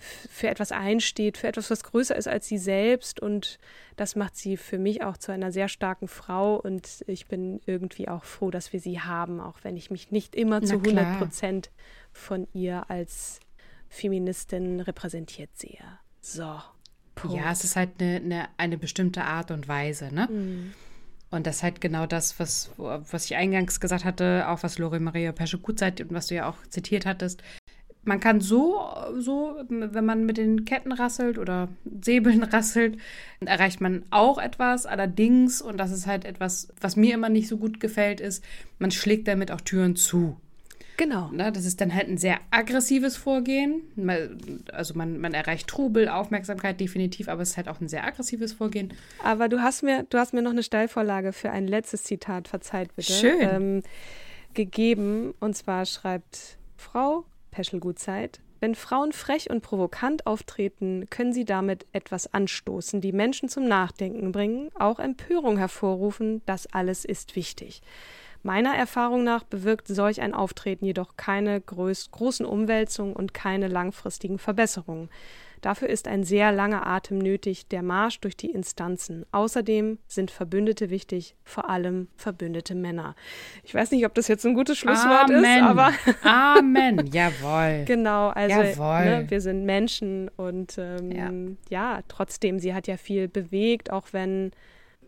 [0.00, 3.20] für etwas einsteht, für etwas, was größer ist als sie selbst.
[3.20, 3.58] Und
[3.96, 6.56] das macht sie für mich auch zu einer sehr starken Frau.
[6.56, 10.34] Und ich bin irgendwie auch froh, dass wir sie haben, auch wenn ich mich nicht
[10.34, 11.70] immer zu 100 Prozent
[12.12, 13.40] von ihr als
[13.88, 15.84] Feministin repräsentiert sehe.
[16.20, 16.60] So.
[17.14, 17.36] Punkt.
[17.36, 20.28] Ja, es ist halt eine, eine, eine bestimmte Art und Weise, ne?
[20.30, 20.72] Mhm.
[21.30, 24.98] Und das ist halt genau das, was, was ich eingangs gesagt hatte, auch was Lori
[24.98, 27.42] Maria Pesche gut seid und was du ja auch zitiert hattest
[28.02, 28.80] man kann so,
[29.18, 31.68] so, wenn man mit den Ketten rasselt oder
[32.00, 32.98] Säbeln rasselt,
[33.44, 34.86] erreicht man auch etwas.
[34.86, 38.44] Allerdings, und das ist halt etwas, was mir immer nicht so gut gefällt, ist,
[38.78, 40.36] man schlägt damit auch Türen zu.
[40.96, 41.30] Genau.
[41.30, 43.80] Ne, das ist dann halt ein sehr aggressives Vorgehen.
[44.70, 48.52] Also man, man erreicht Trubel, Aufmerksamkeit definitiv, aber es ist halt auch ein sehr aggressives
[48.52, 48.92] Vorgehen.
[49.24, 52.94] Aber du hast mir, du hast mir noch eine Steilvorlage für ein letztes Zitat, verzeiht
[52.96, 53.40] bitte, Schön.
[53.40, 53.82] Ähm,
[54.52, 55.32] gegeben.
[55.40, 58.40] Und zwar schreibt Frau Peschel-Gutzeit.
[58.60, 64.32] Wenn Frauen frech und provokant auftreten, können sie damit etwas anstoßen, die Menschen zum Nachdenken
[64.32, 67.80] bringen, auch Empörung hervorrufen, das alles ist wichtig.
[68.42, 74.38] Meiner Erfahrung nach bewirkt solch ein Auftreten jedoch keine groß, großen Umwälzungen und keine langfristigen
[74.38, 75.10] Verbesserungen.
[75.60, 79.26] Dafür ist ein sehr langer Atem nötig, der Marsch durch die Instanzen.
[79.32, 83.14] Außerdem sind Verbündete wichtig, vor allem verbündete Männer.
[83.62, 85.44] Ich weiß nicht, ob das jetzt ein gutes Schlusswort Amen.
[85.44, 85.92] ist, aber.
[86.22, 87.84] Amen, jawohl.
[87.84, 89.04] Genau, also jawohl.
[89.04, 91.96] Ne, wir sind Menschen und ähm, ja.
[91.96, 94.52] ja, trotzdem, sie hat ja viel bewegt, auch wenn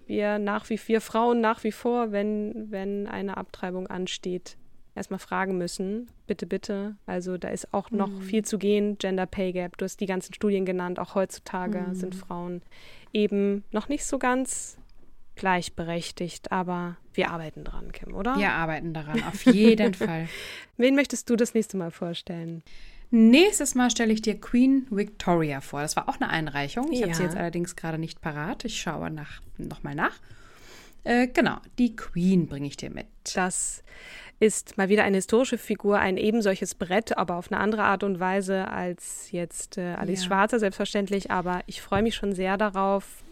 [0.07, 4.57] wir nach wie vier Frauen nach wie vor, wenn, wenn eine Abtreibung ansteht,
[4.95, 6.09] erstmal fragen müssen.
[6.27, 6.97] Bitte, bitte.
[7.07, 8.23] Also da ist auch noch mhm.
[8.23, 8.99] viel zu gehen.
[8.99, 10.99] Gender Pay Gap, du hast die ganzen Studien genannt.
[10.99, 11.95] Auch heutzutage mhm.
[11.95, 12.63] sind Frauen
[13.13, 14.79] eben noch nicht so ganz
[15.35, 18.37] gleichberechtigt, aber wir arbeiten dran, Kim, oder?
[18.37, 20.29] Wir arbeiten daran, auf jeden Fall.
[20.77, 22.63] Wen möchtest du das nächste Mal vorstellen?
[23.11, 25.83] Nächstes Mal stelle ich dir Queen Victoria vor.
[25.83, 26.91] Das war auch eine Einreichung.
[26.93, 27.07] Ich ja.
[27.07, 28.65] habe sie jetzt allerdings gerade nicht parat.
[28.65, 30.19] Ich schaue nach, nochmal nach.
[31.05, 33.07] Äh, genau, die Queen bringe ich dir mit.
[33.35, 33.83] Das
[34.43, 38.19] ist mal wieder eine historische Figur, ein ebensolches Brett, aber auf eine andere Art und
[38.19, 40.27] Weise als jetzt äh, Alice ja.
[40.27, 41.31] Schwarzer selbstverständlich.
[41.31, 43.23] Aber ich freue mich schon sehr darauf.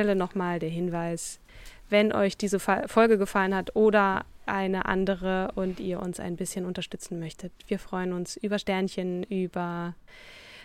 [0.00, 1.40] Nochmal der Hinweis,
[1.90, 7.18] wenn euch diese Folge gefallen hat oder eine andere und ihr uns ein bisschen unterstützen
[7.18, 7.52] möchtet.
[7.66, 9.96] Wir freuen uns über Sternchen, über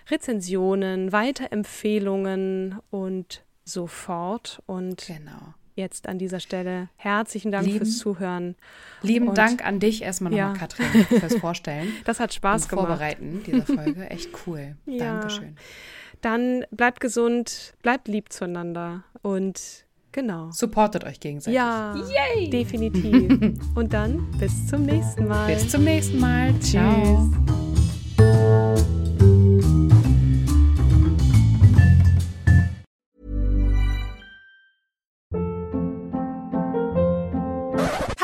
[0.10, 4.62] Rezensionen, Weiterempfehlungen und so fort.
[4.68, 8.55] Und genau jetzt an dieser Stelle herzlichen Dank lieben, fürs Zuhören.
[9.01, 10.59] Lieben und, Dank an dich erstmal nochmal, ja.
[10.59, 11.91] Katrin, fürs Vorstellen.
[12.05, 12.88] Das hat Spaß gemacht.
[12.88, 14.09] Vorbereiten dieser Folge.
[14.09, 14.76] Echt cool.
[14.86, 15.19] ja.
[15.19, 15.55] Dankeschön.
[16.21, 20.51] Dann bleibt gesund, bleibt lieb zueinander und genau.
[20.51, 21.55] Supportet euch gegenseitig.
[21.57, 22.49] Ja, Yay.
[22.49, 23.59] definitiv.
[23.76, 25.53] und dann bis zum nächsten Mal.
[25.53, 26.57] Bis zum nächsten Mal.
[26.61, 27.30] Ciao.